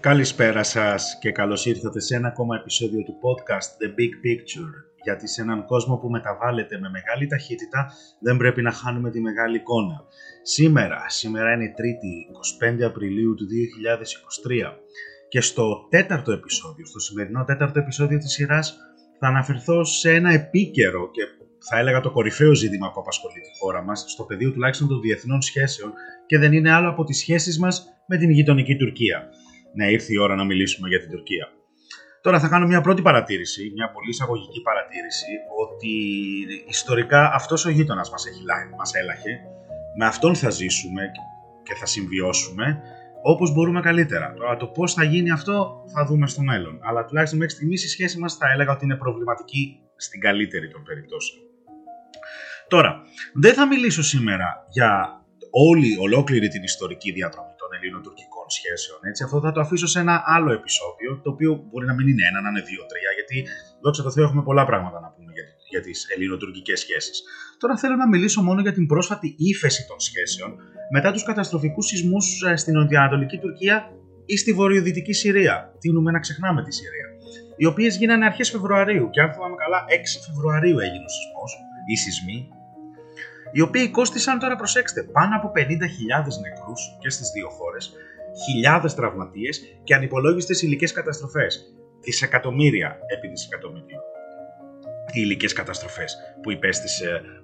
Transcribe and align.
Καλησπέρα 0.00 0.62
σας 0.62 1.18
και 1.20 1.30
καλώς 1.32 1.66
ήρθατε 1.66 2.00
σε 2.00 2.14
ένα 2.16 2.28
ακόμα 2.28 2.56
επεισόδιο 2.56 3.02
του 3.02 3.14
podcast 3.24 3.68
The 3.82 3.88
Big 3.88 4.12
Picture 4.24 4.72
γιατί 5.02 5.28
σε 5.28 5.42
έναν 5.42 5.64
κόσμο 5.66 5.96
που 5.96 6.10
μεταβάλλεται 6.10 6.78
με 6.78 6.88
μεγάλη 6.90 7.26
ταχύτητα 7.26 7.92
δεν 8.20 8.36
πρέπει 8.36 8.62
να 8.62 8.72
χάνουμε 8.72 9.10
τη 9.10 9.20
μεγάλη 9.20 9.56
εικόνα. 9.56 10.04
Σήμερα, 10.42 11.04
σήμερα 11.08 11.52
είναι 11.52 11.64
η 11.64 11.72
Τρίτη, 11.72 12.26
25 12.80 12.82
Απριλίου 12.82 13.34
του 13.34 13.46
2023 13.46 14.72
και 15.28 15.40
στο 15.40 15.86
τέταρτο 15.90 16.32
επεισόδιο, 16.32 16.86
στο 16.86 16.98
σημερινό 16.98 17.44
τέταρτο 17.44 17.78
επεισόδιο 17.78 18.18
της 18.18 18.32
σειράς 18.32 18.76
θα 19.18 19.26
αναφερθώ 19.26 19.84
σε 19.84 20.14
ένα 20.14 20.32
επίκαιρο 20.32 21.10
και 21.10 21.22
θα 21.70 21.78
έλεγα 21.78 22.00
το 22.00 22.10
κορυφαίο 22.10 22.54
ζήτημα 22.54 22.92
που 22.92 23.00
απασχολεί 23.00 23.40
τη 23.40 23.58
χώρα 23.60 23.82
μας 23.82 24.04
στο 24.08 24.24
πεδίο 24.24 24.52
τουλάχιστον 24.52 24.88
των 24.88 25.00
διεθνών 25.00 25.42
σχέσεων 25.42 25.92
και 26.26 26.38
δεν 26.38 26.52
είναι 26.52 26.72
άλλο 26.72 26.88
από 26.88 27.04
τις 27.04 27.18
σχέσεις 27.18 27.58
μας 27.58 27.86
με 28.06 28.16
την 28.16 28.30
γειτονική 28.30 28.76
Τουρκία. 28.76 29.28
Ναι, 29.74 29.90
ήρθε 29.90 30.12
η 30.12 30.18
ώρα 30.18 30.34
να 30.34 30.44
μιλήσουμε 30.44 30.88
για 30.88 31.00
την 31.00 31.10
Τουρκία. 31.10 31.48
Τώρα 32.20 32.40
θα 32.40 32.48
κάνω 32.48 32.66
μια 32.66 32.80
πρώτη 32.80 33.02
παρατήρηση, 33.02 33.72
μια 33.74 33.90
πολύ 33.90 34.08
εισαγωγική 34.08 34.60
παρατήρηση, 34.62 35.32
ότι 35.64 35.92
ιστορικά 36.68 37.30
αυτός 37.34 37.64
ο 37.64 37.70
γείτονας 37.70 38.10
μας, 38.10 38.26
έχει, 38.26 38.44
μας 38.76 38.94
έλαχε, 38.94 39.40
με 39.96 40.06
αυτόν 40.06 40.34
θα 40.34 40.50
ζήσουμε 40.50 41.02
και 41.62 41.74
θα 41.74 41.86
συμβιώσουμε 41.86 42.82
όπως 43.22 43.52
μπορούμε 43.52 43.80
καλύτερα. 43.80 44.34
Τώρα 44.36 44.56
το 44.56 44.66
πώς 44.66 44.92
θα 44.92 45.04
γίνει 45.04 45.30
αυτό 45.30 45.84
θα 45.94 46.04
δούμε 46.04 46.26
στο 46.26 46.42
μέλλον. 46.42 46.78
Αλλά 46.82 47.04
τουλάχιστον 47.04 47.38
μέχρι 47.38 47.54
στιγμής 47.54 47.84
η 47.84 47.88
σχέση 47.88 48.18
μας 48.18 48.36
θα 48.36 48.50
έλεγα 48.52 48.72
ότι 48.72 48.84
είναι 48.84 48.96
προβληματική 48.96 49.80
στην 49.96 50.20
καλύτερη 50.20 50.68
των 50.70 50.82
περιπτώσεων. 50.82 51.42
Τώρα, 52.68 53.02
δεν 53.34 53.54
θα 53.54 53.66
μιλήσω 53.66 54.02
σήμερα 54.02 54.66
για 54.68 55.22
όλη, 55.50 55.96
ολόκληρη 56.00 56.48
την 56.48 56.62
ιστορική 56.62 57.12
διαδρομή 57.12 57.54
των 57.58 57.68
ελληνοτουρκικών 58.48 58.56
σχέσεων. 58.56 58.98
Έτσι. 59.10 59.20
Αυτό 59.26 59.36
θα 59.46 59.52
το 59.54 59.60
αφήσω 59.64 59.88
σε 59.94 59.98
ένα 60.04 60.14
άλλο 60.36 60.50
επεισόδιο, 60.58 61.10
το 61.24 61.28
οποίο 61.34 61.50
μπορεί 61.68 61.86
να 61.90 61.94
μην 61.98 62.06
είναι 62.10 62.24
ένα, 62.30 62.38
να 62.44 62.48
είναι 62.52 62.62
δύο-τρία, 62.70 63.10
γιατί 63.18 63.36
δόξα 63.82 64.02
τω 64.06 64.10
Θεώ 64.14 64.24
έχουμε 64.28 64.42
πολλά 64.48 64.64
πράγματα 64.70 64.98
να 65.04 65.08
πούμε 65.14 65.30
για, 65.36 65.44
για 65.72 65.80
τις 65.86 65.98
ελληνοτουρκικές 66.12 66.78
σχέσεις. 66.84 67.16
Τώρα 67.62 67.74
θέλω 67.82 67.96
να 68.02 68.08
μιλήσω 68.12 68.40
μόνο 68.48 68.60
για 68.66 68.74
την 68.78 68.86
πρόσφατη 68.92 69.28
ύφεση 69.52 69.82
των 69.90 69.98
σχέσεων 70.08 70.50
μετά 70.94 71.08
τους 71.12 71.24
καταστροφικούς 71.30 71.86
σεισμούς 71.86 72.26
ε, 72.48 72.56
στην 72.56 72.74
νοτιοανατολική 72.78 73.38
Τουρκία 73.44 73.76
ή 74.32 74.36
στη 74.36 74.50
βορειοδυτική 74.52 75.12
Συρία. 75.12 75.56
Τίνουμε 75.78 76.10
να 76.10 76.20
ξεχνάμε 76.24 76.60
τη 76.62 76.72
Συρία. 76.74 77.06
Οι 77.56 77.66
οποίες 77.66 77.96
γίνανε 77.96 78.24
αρχές 78.24 78.50
Φεβρουαρίου 78.50 79.10
και 79.10 79.20
αν 79.20 79.32
θυμάμαι 79.32 79.56
καλά 79.62 79.78
6 79.88 79.90
Φεβρουαρίου 80.26 80.78
έγινε 80.78 81.04
ο 81.10 81.12
σεισμός, 81.16 81.50
οι 81.90 81.96
σεισμοί, 81.96 82.48
οι 83.52 83.60
οποίοι 83.60 83.90
κόστησαν 83.90 84.38
τώρα, 84.38 84.56
προσέξτε, 84.56 85.02
πάνω 85.02 85.36
από 85.36 85.52
50.000 85.56 85.62
νεκρούς 86.42 86.80
και 87.00 87.10
στις 87.10 87.30
δύο 87.30 87.48
χώρες, 87.48 87.92
χιλιάδες 88.44 88.94
τραυματίες 88.94 89.60
και 89.84 89.94
ανυπολόγιστες 89.94 90.62
υλικές 90.62 90.92
καταστροφές. 90.92 91.74
Δισεκατομμύρια 92.00 92.98
επί 93.06 93.28
δισεκατομμυρίων 93.28 94.00
οι 95.12 95.20
υλικές 95.24 95.52
καταστροφές 95.52 96.16
που, 96.42 96.58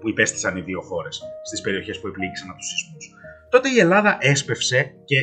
που 0.01 0.09
υπέστησαν 0.09 0.57
οι 0.57 0.61
δύο 0.61 0.81
χώρες 0.81 1.23
στις 1.43 1.61
περιοχές 1.61 2.01
που 2.01 2.07
επλήγησαν 2.07 2.49
από 2.49 2.59
τους 2.59 2.69
σεισμούς. 2.69 3.15
Τότε 3.49 3.69
η 3.69 3.79
Ελλάδα 3.79 4.17
έσπευσε 4.21 4.95
και 5.05 5.17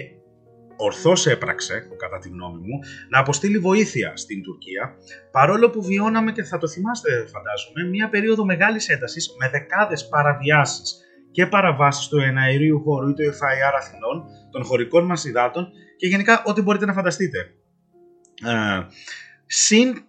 ορθώς 0.76 1.28
έπραξε, 1.28 1.88
κατά 1.98 2.18
τη 2.18 2.30
γνώμη 2.30 2.58
μου, 2.58 2.80
να 3.10 3.20
αποστείλει 3.20 3.58
βοήθεια 3.58 4.12
στην 4.16 4.44
Τουρκία, 4.44 4.96
παρόλο 5.32 5.70
που 5.70 5.82
βιώναμε 5.84 6.32
και 6.32 6.44
θα 6.44 6.58
το 6.58 6.68
θυμάστε 6.68 7.10
φαντάζομαι, 7.34 7.90
μια 7.90 8.10
περίοδο 8.10 8.46
μεγάλης 8.46 8.90
έντασης 8.90 9.36
με 9.40 9.50
δεκάδες 9.50 10.08
παραβιάσεις 10.08 11.00
και 11.32 11.46
παραβάσεις 11.46 12.08
του 12.08 12.18
εναερίου 12.18 12.82
χώρου 12.82 13.10
ή 13.10 13.14
του 13.14 13.24
FIR 13.24 13.74
Αθηνών, 13.78 14.26
των 14.52 14.64
χωρικών 14.64 15.06
μας 15.06 15.26
υδάτων 15.26 15.68
και 15.98 16.08
γενικά 16.08 16.44
ό,τι 16.46 16.62
μπορείτε 16.62 16.86
να 16.86 16.94
φανταστείτε. 16.94 17.54
Ε, 18.46 18.82
συν 19.46 20.04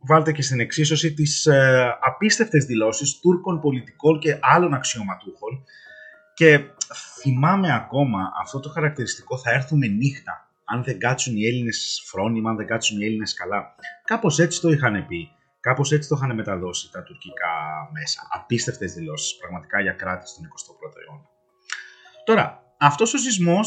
βάλτε 0.00 0.32
και 0.32 0.42
στην 0.42 0.60
εξίσωση 0.60 1.14
τις 1.14 1.46
ε, 1.46 1.98
απίστευτες 2.00 2.64
δηλώσεις 2.64 3.20
Τούρκων 3.20 3.60
πολιτικών 3.60 4.18
και 4.18 4.38
άλλων 4.40 4.74
αξιωματούχων 4.74 5.64
και 6.34 6.60
θυμάμαι 7.20 7.74
ακόμα 7.74 8.32
αυτό 8.40 8.60
το 8.60 8.68
χαρακτηριστικό 8.68 9.38
θα 9.38 9.50
έρθουμε 9.50 9.86
νύχτα 9.86 10.46
αν 10.64 10.82
δεν 10.82 10.98
κάτσουν 10.98 11.36
οι 11.36 11.46
Έλληνες 11.46 12.02
φρόνημα, 12.06 12.50
αν 12.50 12.56
δεν 12.56 12.66
κάτσουν 12.66 13.00
οι 13.00 13.04
Έλληνες 13.04 13.34
καλά. 13.34 13.74
Κάπως 14.04 14.38
έτσι 14.38 14.60
το 14.60 14.68
είχαν 14.68 15.06
πει. 15.06 15.30
Κάπως 15.60 15.92
έτσι 15.92 16.08
το 16.08 16.14
είχαν 16.18 16.34
μεταδώσει 16.34 16.90
τα 16.92 17.02
τουρκικά 17.02 17.48
μέσα. 17.92 18.28
Απίστευτες 18.30 18.92
δηλώσεις 18.92 19.36
πραγματικά 19.36 19.80
για 19.80 19.92
κράτη 19.92 20.28
στον 20.28 20.44
21ο 20.44 20.92
αιώνα. 21.06 21.28
Τώρα, 22.24 22.61
αυτός 22.82 23.14
ο 23.14 23.18
σεισμός 23.18 23.66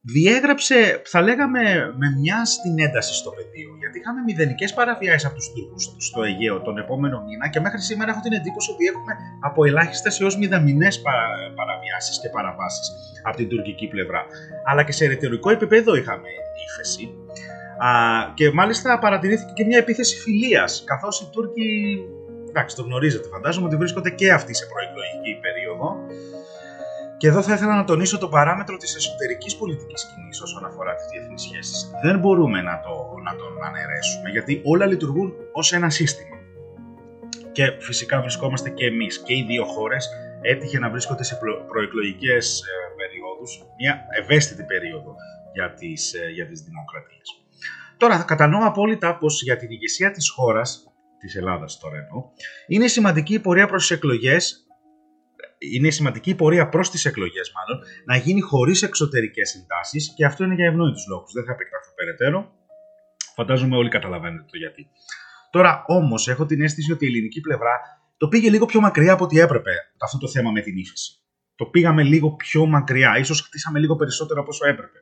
διέγραψε, 0.00 1.02
θα 1.04 1.20
λέγαμε, 1.22 1.60
με 2.00 2.08
μια 2.20 2.44
στην 2.44 2.78
ένταση 2.86 3.14
στο 3.14 3.30
πεδίο. 3.30 3.70
Γιατί 3.78 3.98
είχαμε 3.98 4.20
μηδενικές 4.26 4.74
παραβιάσεις 4.74 5.24
από 5.24 5.34
τους 5.34 5.52
Τούρκους 5.52 6.06
στο 6.08 6.22
Αιγαίο 6.22 6.60
τον 6.60 6.78
επόμενο 6.78 7.16
μήνα 7.26 7.48
και 7.48 7.60
μέχρι 7.60 7.80
σήμερα 7.80 8.10
έχω 8.10 8.20
την 8.20 8.32
εντύπωση 8.32 8.70
ότι 8.70 8.84
έχουμε 8.86 9.12
από 9.40 9.64
ελάχιστες 9.64 10.20
έως 10.20 10.38
μηδαμινές 10.38 11.00
παραβιάσεις 11.58 12.20
και 12.20 12.28
παραβάσεις 12.28 12.86
από 13.22 13.36
την 13.36 13.48
τουρκική 13.48 13.86
πλευρά. 13.86 14.26
Αλλά 14.64 14.82
και 14.82 14.92
σε 14.92 15.06
ρητορικό 15.06 15.50
επίπεδο 15.50 15.94
είχαμε 15.94 16.28
ύφεση. 16.66 17.04
Α, 17.86 17.88
και 18.34 18.50
μάλιστα 18.52 18.98
παρατηρήθηκε 18.98 19.52
και 19.54 19.64
μια 19.64 19.78
επίθεση 19.78 20.16
φιλίας, 20.20 20.82
καθώς 20.86 21.20
οι 21.20 21.28
Τούρκοι. 21.32 21.68
Εντάξει, 22.48 22.76
το 22.76 22.82
γνωρίζετε, 22.82 23.28
φαντάζομαι 23.28 23.66
ότι 23.66 23.76
βρίσκονται 23.76 24.10
και 24.10 24.32
αυτοί 24.32 24.54
σε 24.54 24.66
προεκλογική 24.66 25.32
περίοδο 25.40 25.96
και 27.18 27.26
εδώ 27.26 27.42
θα 27.42 27.54
ήθελα 27.54 27.76
να 27.76 27.84
τονίσω 27.84 28.18
το 28.18 28.28
παράμετρο 28.28 28.76
της 28.76 28.96
εσωτερικής 28.96 29.56
πολιτικής 29.56 30.00
σκηνής 30.00 30.40
όσον 30.42 30.64
αφορά 30.64 30.94
τις 30.94 31.06
διεθνείς 31.12 31.42
σχέσεις. 31.42 31.90
Δεν 32.02 32.18
μπορούμε 32.18 32.62
να, 32.62 32.80
το, 32.80 32.92
να 33.24 33.36
τον 33.36 33.64
αναιρέσουμε 33.64 34.30
γιατί 34.30 34.60
όλα 34.64 34.86
λειτουργούν 34.86 35.32
ως 35.52 35.72
ένα 35.72 35.90
σύστημα. 35.90 36.36
Και 37.52 37.76
φυσικά 37.78 38.20
βρισκόμαστε 38.20 38.70
και 38.70 38.86
εμείς 38.86 39.22
και 39.22 39.34
οι 39.34 39.44
δύο 39.48 39.64
χώρες 39.64 40.08
έτυχε 40.40 40.78
να 40.78 40.90
βρίσκονται 40.90 41.24
σε 41.24 41.38
προεκλογικές 41.68 42.60
ε, 42.60 42.94
περιόδους, 42.96 43.64
μια 43.78 44.06
ευαίσθητη 44.20 44.62
περίοδο 44.64 45.14
για 45.52 45.72
τις, 45.72 46.14
ε, 46.14 46.30
για 46.30 46.46
τις 46.46 46.60
δημοκρατίες. 46.60 47.28
Τώρα, 47.96 48.24
κατανοώ 48.26 48.66
απόλυτα 48.66 49.18
πως 49.18 49.42
για 49.42 49.56
την 49.56 49.70
ηγεσία 49.70 50.10
της 50.10 50.30
χώρας, 50.30 50.92
της 51.18 51.36
Ελλάδας 51.36 51.78
τώρα 51.78 51.96
εννοώ, 51.96 52.24
είναι 52.66 52.86
σημαντική 52.86 53.34
η 53.34 53.38
πορεία 53.38 53.66
προς 53.66 53.86
τις 53.86 53.96
εκλογές 53.96 54.67
είναι 55.58 55.90
σημαντική 55.90 56.30
η 56.30 56.34
πορεία 56.34 56.68
προς 56.68 56.90
τις 56.90 57.04
εκλογές, 57.04 57.52
μάλλον, 57.56 57.84
να 58.04 58.16
γίνει 58.16 58.40
χωρίς 58.40 58.82
εξωτερικές 58.82 59.54
εντάσεις 59.54 60.12
και 60.16 60.24
αυτό 60.24 60.44
είναι 60.44 60.54
για 60.54 60.66
ευνόητους 60.66 61.06
λόγους. 61.08 61.32
Δεν 61.32 61.44
θα 61.44 61.52
επεκταθώ 61.52 61.90
περαιτέρω. 61.94 62.52
Φαντάζομαι 63.34 63.76
όλοι 63.76 63.88
καταλαβαίνετε 63.88 64.44
το 64.50 64.56
γιατί. 64.56 64.88
Τώρα 65.50 65.84
όμως 65.86 66.28
έχω 66.28 66.46
την 66.46 66.62
αίσθηση 66.62 66.92
ότι 66.92 67.04
η 67.04 67.08
ελληνική 67.08 67.40
πλευρά 67.40 67.80
το 68.16 68.28
πήγε 68.28 68.50
λίγο 68.50 68.66
πιο 68.66 68.80
μακριά 68.80 69.12
από 69.12 69.24
ό,τι 69.24 69.38
έπρεπε 69.38 69.70
αυτό 69.98 70.18
το 70.18 70.28
θέμα 70.28 70.50
με 70.50 70.60
την 70.60 70.76
ύφεση. 70.76 71.12
Το 71.54 71.64
πήγαμε 71.64 72.02
λίγο 72.02 72.30
πιο 72.30 72.66
μακριά, 72.66 73.18
ίσως 73.18 73.40
χτίσαμε 73.40 73.78
λίγο 73.78 73.96
περισσότερο 73.96 74.40
από 74.40 74.48
όσο 74.48 74.66
έπρεπε. 74.66 74.98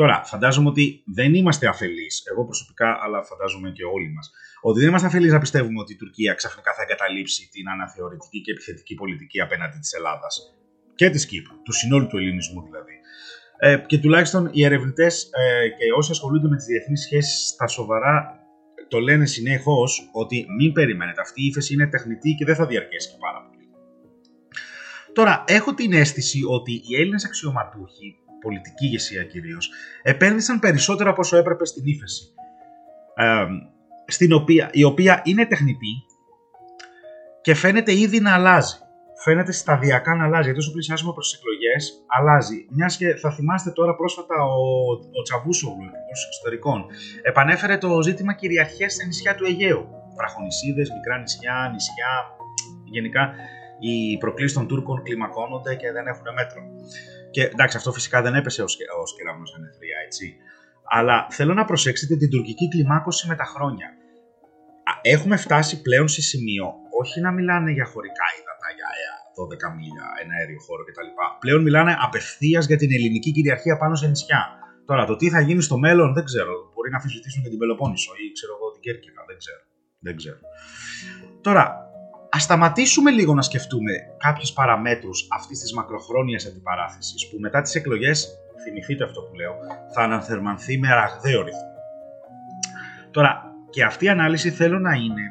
Τώρα, 0.00 0.22
φαντάζομαι 0.24 0.68
ότι 0.68 1.02
δεν 1.06 1.34
είμαστε 1.34 1.66
αφελείς, 1.66 2.22
εγώ 2.30 2.44
προσωπικά, 2.44 2.98
αλλά 3.02 3.22
φαντάζομαι 3.22 3.70
και 3.70 3.84
όλοι 3.84 4.10
μας, 4.16 4.30
ότι 4.60 4.78
δεν 4.80 4.88
είμαστε 4.88 5.06
αφελείς 5.06 5.32
να 5.32 5.38
πιστεύουμε 5.38 5.80
ότι 5.80 5.92
η 5.92 5.96
Τουρκία 5.96 6.34
ξαφνικά 6.34 6.74
θα 6.74 6.82
εγκαταλείψει 6.82 7.48
την 7.52 7.68
αναθεωρητική 7.68 8.40
και 8.40 8.50
επιθετική 8.50 8.94
πολιτική 8.94 9.40
απέναντι 9.40 9.78
της 9.78 9.92
Ελλάδας 9.92 10.34
και 10.94 11.10
της 11.10 11.26
Κύπρου, 11.26 11.62
του 11.62 11.72
συνόλου 11.72 12.06
του 12.06 12.16
ελληνισμού 12.16 12.62
δηλαδή. 12.62 12.94
Ε, 13.58 13.84
και 13.86 13.98
τουλάχιστον 13.98 14.50
οι 14.52 14.64
ερευνητές 14.64 15.30
ε, 15.32 15.68
και 15.68 15.84
όσοι 15.96 16.10
ασχολούνται 16.10 16.48
με 16.48 16.56
τις 16.56 16.66
διεθνείς 16.66 17.02
σχέσεις 17.02 17.48
στα 17.48 17.66
σοβαρά 17.66 18.14
το 18.88 18.98
λένε 18.98 19.26
συνεχώς 19.26 20.08
ότι 20.12 20.46
μην 20.58 20.72
περιμένετε. 20.72 21.20
Αυτή 21.20 21.42
η 21.42 21.46
ύφεση 21.46 21.74
είναι 21.74 21.86
τεχνητή 21.86 22.34
και 22.38 22.44
δεν 22.44 22.54
θα 22.54 22.66
διαρκέσει 22.66 23.08
και 23.10 23.16
πάρα 23.20 23.40
πολύ. 23.46 23.68
Τώρα, 25.12 25.44
έχω 25.46 25.74
την 25.74 25.92
αίσθηση 25.92 26.40
ότι 26.48 26.72
οι 26.72 26.96
Έλληνες 27.00 27.24
αξιωματούχοι 27.24 28.16
πολιτική 28.40 28.84
ηγεσία 28.84 29.24
κυρίως, 29.24 29.70
επένδυσαν 30.02 30.58
περισσότερο 30.58 31.10
από 31.10 31.20
όσο 31.20 31.36
έπρεπε 31.36 31.66
στην 31.66 31.82
ύφεση. 31.86 32.22
Ε, 33.14 33.46
στην 34.06 34.32
οποία, 34.32 34.70
η 34.72 34.84
οποία 34.84 35.20
είναι 35.24 35.46
τεχνητή 35.46 36.04
και 37.40 37.54
φαίνεται 37.54 37.92
ήδη 37.92 38.20
να 38.20 38.34
αλλάζει. 38.34 38.76
Φαίνεται 39.24 39.52
σταδιακά 39.52 40.14
να 40.14 40.24
αλλάζει. 40.24 40.44
Γιατί 40.44 40.58
όσο 40.58 40.72
πλησιάζουμε 40.72 41.12
προς 41.12 41.30
τις 41.30 41.38
εκλογές, 41.38 42.04
αλλάζει. 42.06 42.66
Μιας 42.70 42.96
και 42.96 43.14
θα 43.14 43.30
θυμάστε 43.30 43.70
τώρα 43.70 43.94
πρόσφατα 43.94 44.34
ο, 44.44 44.90
ο 45.18 45.22
Τσαβούσογλου, 45.22 45.84
υπουργό 45.90 46.16
εξωτερικών, 46.26 46.86
επανέφερε 47.22 47.78
το 47.78 48.02
ζήτημα 48.02 48.32
κυριαρχίας 48.34 48.92
στα 48.92 49.04
νησιά 49.06 49.34
του 49.34 49.44
Αιγαίου. 49.44 49.88
Βραχονισίδες, 50.16 50.90
μικρά 50.90 51.18
νησιά, 51.18 51.70
νησιά. 51.72 52.12
Γενικά 52.84 53.32
οι 53.78 54.18
προκλήσεις 54.18 54.56
των 54.56 54.66
Τούρκων 54.68 55.02
κλιμακώνονται 55.02 55.74
και 55.74 55.92
δεν 55.92 56.06
έχουν 56.06 56.26
μέτρο. 56.34 56.62
Και 57.30 57.42
εντάξει, 57.42 57.76
αυτό 57.76 57.92
φυσικά 57.92 58.22
δεν 58.22 58.34
έπεσε 58.34 58.62
ως 58.62 58.76
κεραυνός 59.16 59.54
ανεθρία, 59.54 59.96
έτσι. 60.04 60.36
Αλλά 60.84 61.26
θέλω 61.30 61.54
να 61.54 61.64
προσέξετε 61.64 62.16
την 62.16 62.30
τουρκική 62.30 62.68
κλιμάκωση 62.68 63.28
με 63.28 63.34
τα 63.34 63.44
χρόνια. 63.44 63.88
Έχουμε 65.02 65.36
φτάσει 65.36 65.82
πλέον 65.82 66.08
σε 66.08 66.22
σημείο 66.22 66.74
όχι 67.00 67.20
να 67.20 67.30
μιλάνε 67.30 67.70
για 67.70 67.86
χωρικά 67.92 68.26
ύδατα, 68.38 68.68
για 68.76 68.88
12 69.38 69.72
ε, 69.72 69.76
μίλια, 69.78 70.06
ένα 70.22 70.32
αέριο 70.38 70.60
χώρο 70.66 70.82
κτλ. 70.84 71.10
Πλέον 71.42 71.62
μιλάνε 71.62 71.92
απευθείας 72.06 72.66
για 72.66 72.76
την 72.76 72.90
ελληνική 72.92 73.30
κυριαρχία 73.32 73.76
πάνω 73.82 73.94
σε 73.94 74.06
νησιά. 74.08 74.42
Τώρα, 74.88 75.02
το 75.10 75.16
τι 75.16 75.26
θα 75.34 75.40
γίνει 75.40 75.62
στο 75.62 75.76
μέλλον 75.78 76.14
δεν 76.16 76.24
ξέρω. 76.24 76.52
Μπορεί 76.74 76.90
να 76.90 76.96
αφισβητήσουν 76.96 77.42
και 77.42 77.48
την 77.48 77.58
Πελοπόννησο 77.58 78.12
ή 78.22 78.32
ξέρω 78.32 78.52
εγώ 78.56 78.66
την 78.70 78.80
Κέρκυρα. 78.80 79.22
Δεν 79.28 79.36
ξέρω. 79.42 79.62
Δεν 80.06 80.16
ξέρω. 80.16 80.38
Τώρα, 81.40 81.64
ας 82.30 82.42
σταματήσουμε 82.42 83.10
λίγο 83.10 83.34
να 83.34 83.42
σκεφτούμε 83.42 83.92
κάποιε 84.16 84.52
παραμέτρους 84.54 85.26
αυτής 85.30 85.60
της 85.60 85.72
μακροχρόνιας 85.72 86.46
αντιπαράθεσης 86.46 87.28
που 87.28 87.36
μετά 87.40 87.62
τις 87.62 87.74
εκλογές, 87.74 88.28
θυμηθείτε 88.64 89.04
αυτό 89.04 89.20
που 89.20 89.34
λέω, 89.34 89.54
θα 89.94 90.02
αναθερμανθεί 90.02 90.78
με 90.78 90.88
ραγδαίο 90.88 91.42
ρυθμό. 91.42 91.72
Τώρα, 93.10 93.42
και 93.70 93.84
αυτή 93.84 94.04
η 94.04 94.08
ανάλυση 94.08 94.50
θέλω 94.50 94.78
να 94.78 94.92
είναι 94.92 95.22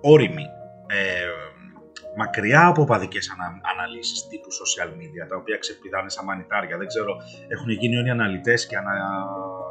όρημη. 0.00 0.46
Ε, 0.86 1.26
μακριά 2.16 2.66
από 2.66 2.84
παδικέ 2.84 3.18
ανα, 3.32 3.60
αναλύσεις 3.72 4.26
τύπου 4.28 4.48
social 4.62 4.90
media, 5.00 5.24
τα 5.28 5.36
οποία 5.36 5.56
ξεπηδάνε 5.58 6.10
σαν 6.10 6.24
μανιτάρια. 6.24 6.76
Δεν 6.76 6.86
ξέρω, 6.86 7.16
έχουν 7.48 7.70
γίνει 7.70 7.96
όλοι 7.96 8.10
αναλυτές 8.10 8.66
και, 8.66 8.76
ανα, 8.76 8.92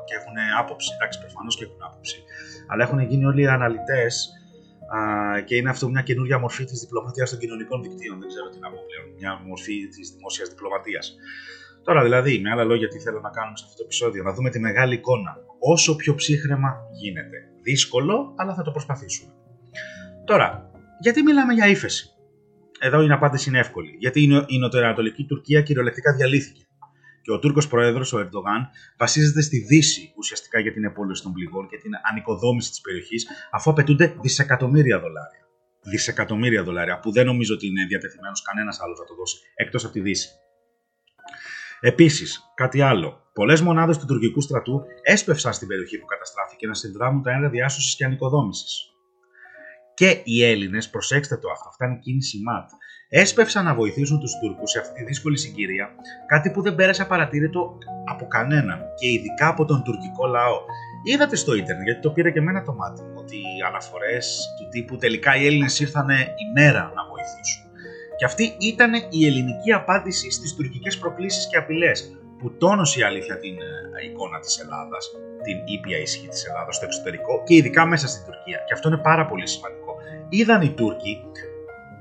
και 0.05 0.15
έχουν 0.15 0.35
άποψη. 0.59 0.89
Εντάξει, 0.95 1.19
προφανώς 1.19 1.55
και 1.57 1.63
έχουν 1.63 1.81
άποψη. 1.89 2.23
Αλλά 2.67 2.83
έχουν 2.83 2.99
γίνει 2.99 3.25
όλοι 3.25 3.49
αναλυτές 3.49 4.40
και 5.45 5.55
είναι 5.55 5.69
αυτό 5.69 5.89
μια 5.89 6.01
καινούργια 6.01 6.39
μορφή 6.39 6.63
της 6.65 6.79
διπλωματίας 6.79 7.29
των 7.29 7.39
κοινωνικών 7.39 7.81
δικτύων. 7.81 8.19
Δεν 8.19 8.27
ξέρω 8.27 8.49
τι 8.49 8.59
να 8.59 8.69
πω 8.69 8.77
πλέον. 8.87 9.07
Μια 9.19 9.41
μορφή 9.47 9.87
της 9.87 10.05
δημόσιας 10.13 10.49
διπλωματίας. 10.49 11.15
Τώρα 11.83 12.03
δηλαδή, 12.03 12.39
με 12.39 12.49
άλλα 12.49 12.63
λόγια, 12.63 12.87
τι 12.87 12.99
θέλω 12.99 13.19
να 13.19 13.29
κάνουμε 13.29 13.57
σε 13.57 13.63
αυτό 13.65 13.77
το 13.77 13.83
επεισόδιο, 13.83 14.23
να 14.23 14.33
δούμε 14.33 14.49
τη 14.49 14.59
μεγάλη 14.59 14.93
εικόνα. 14.93 15.37
Όσο 15.59 15.95
πιο 15.95 16.15
ψύχρεμα 16.15 16.71
γίνεται. 17.01 17.37
Δύσκολο, 17.61 18.33
αλλά 18.37 18.53
θα 18.53 18.63
το 18.63 18.71
προσπαθήσουμε. 18.71 19.31
Τώρα, 20.25 20.71
γιατί 20.99 21.21
μιλάμε 21.21 21.53
για 21.53 21.67
ύφεση; 21.67 22.09
Εδώ 22.79 23.01
η 23.01 23.11
απάντηση 23.11 23.49
είναι 23.49 23.59
εύκολη. 23.59 23.95
Γιατί 23.99 24.45
η 24.47 24.57
νοτιοανατολική 24.57 25.25
Τουρκία 25.25 25.61
κυριολεκτικά 25.61 26.15
διαλύθηκε. 26.15 26.65
Και 27.21 27.31
ο 27.31 27.39
Τούρκος 27.39 27.67
πρόεδρος, 27.67 28.13
ο 28.13 28.19
Ερντογάν, 28.19 28.69
βασίζεται 28.97 29.41
στη 29.41 29.57
Δύση 29.57 30.13
ουσιαστικά 30.17 30.59
για 30.59 30.73
την 30.73 30.83
επόλυση 30.83 31.23
των 31.23 31.33
πληγών 31.33 31.67
και 31.67 31.77
την 31.77 31.91
ανοικοδόμηση 32.11 32.69
της 32.69 32.81
περιοχής, 32.81 33.27
αφού 33.51 33.69
απαιτούνται 33.69 34.15
δισεκατομμύρια 34.21 34.99
δολάρια. 34.99 35.45
Δισεκατομμύρια 35.81 36.63
δολάρια, 36.63 36.99
που 36.99 37.11
δεν 37.11 37.25
νομίζω 37.25 37.53
ότι 37.53 37.67
είναι 37.67 37.85
διατεθειμένος 37.85 38.41
κανένας 38.41 38.79
άλλος 38.81 38.99
να 38.99 39.05
το 39.05 39.15
δώσει 39.15 39.37
εκτός 39.55 39.83
από 39.83 39.93
τη 39.93 39.99
Δύση. 39.99 40.29
Επίσης, 41.79 42.51
κάτι 42.55 42.81
άλλο. 42.81 43.29
Πολλές 43.33 43.61
μονάδες 43.61 43.97
του 43.97 44.05
τουρκικού 44.05 44.41
στρατού 44.41 44.81
έσπευσαν 45.01 45.53
στην 45.53 45.67
περιοχή 45.67 45.97
που 45.99 46.05
καταστράφηκε 46.05 46.67
να 46.67 46.73
συνδράμουν 46.73 47.23
τα 47.23 47.31
έργα 47.31 47.49
διάσωσης 47.49 47.95
και 47.95 48.05
ανοικοδόμησης 48.05 48.91
και 49.93 50.21
οι 50.23 50.43
Έλληνες, 50.43 50.89
προσέξτε 50.89 51.37
το 51.37 51.49
αυτό, 51.51 51.67
αυτά 51.69 51.85
είναι 51.85 51.99
κίνηση 51.99 52.41
ΜΑΤ, 52.41 52.69
έσπευσαν 53.13 53.65
να 53.65 53.73
βοηθήσουν 53.73 54.19
τους 54.19 54.31
Τούρκους 54.39 54.71
σε 54.71 54.79
αυτή 54.79 54.93
τη 54.93 55.03
δύσκολη 55.03 55.37
συγκυρία, 55.37 55.89
κάτι 56.27 56.51
που 56.51 56.61
δεν 56.61 56.75
πέρασε 56.75 57.01
απαρατήρητο 57.01 57.77
από 58.05 58.27
κανέναν 58.27 58.79
και 58.99 59.07
ειδικά 59.07 59.47
από 59.47 59.65
τον 59.65 59.83
τουρκικό 59.83 60.25
λαό. 60.25 60.57
Είδατε 61.03 61.35
στο 61.35 61.53
ίντερνετ, 61.55 61.83
γιατί 61.83 62.01
το 62.01 62.11
πήρε 62.11 62.31
και 62.31 62.39
εμένα 62.39 62.63
το 62.63 62.73
μάτι 62.73 63.01
μου, 63.01 63.13
ότι 63.17 63.35
οι 63.35 63.61
αναφορές 63.67 64.25
του 64.57 64.67
τύπου 64.69 64.97
τελικά 64.97 65.35
οι 65.35 65.45
Έλληνες 65.45 65.79
ήρθαν 65.79 66.09
ημέρα 66.49 66.91
να 66.95 67.01
βοηθήσουν. 67.11 67.63
Και 68.17 68.25
αυτή 68.25 68.55
ήταν 68.59 68.91
η 69.09 69.25
ελληνική 69.25 69.71
απάντηση 69.71 70.31
στις 70.31 70.55
τουρκικές 70.55 70.97
προκλήσεις 70.97 71.47
και 71.47 71.57
απειλές, 71.57 72.15
που 72.37 72.57
τόνωσε 72.57 72.99
η 72.99 73.03
αλήθεια 73.03 73.37
την 73.39 73.55
ε, 73.61 74.05
εικόνα 74.05 74.39
της 74.39 74.59
Ελλάδας, 74.59 75.03
την 75.43 75.57
ήπια 75.75 75.97
ισχύ 75.97 76.27
της 76.27 76.45
Ελλάδας 76.47 76.75
στο 76.75 76.85
εξωτερικό 76.85 77.43
και 77.45 77.55
ειδικά 77.55 77.85
μέσα 77.85 78.07
στην 78.07 78.23
Τουρκία. 78.25 78.57
Και 78.65 78.73
αυτό 78.73 78.87
είναι 78.87 78.97
πάρα 78.97 79.25
πολύ 79.25 79.47
σημαντικό 79.47 79.81
είδαν 80.31 80.61
οι 80.61 80.69
Τούρκοι 80.69 81.23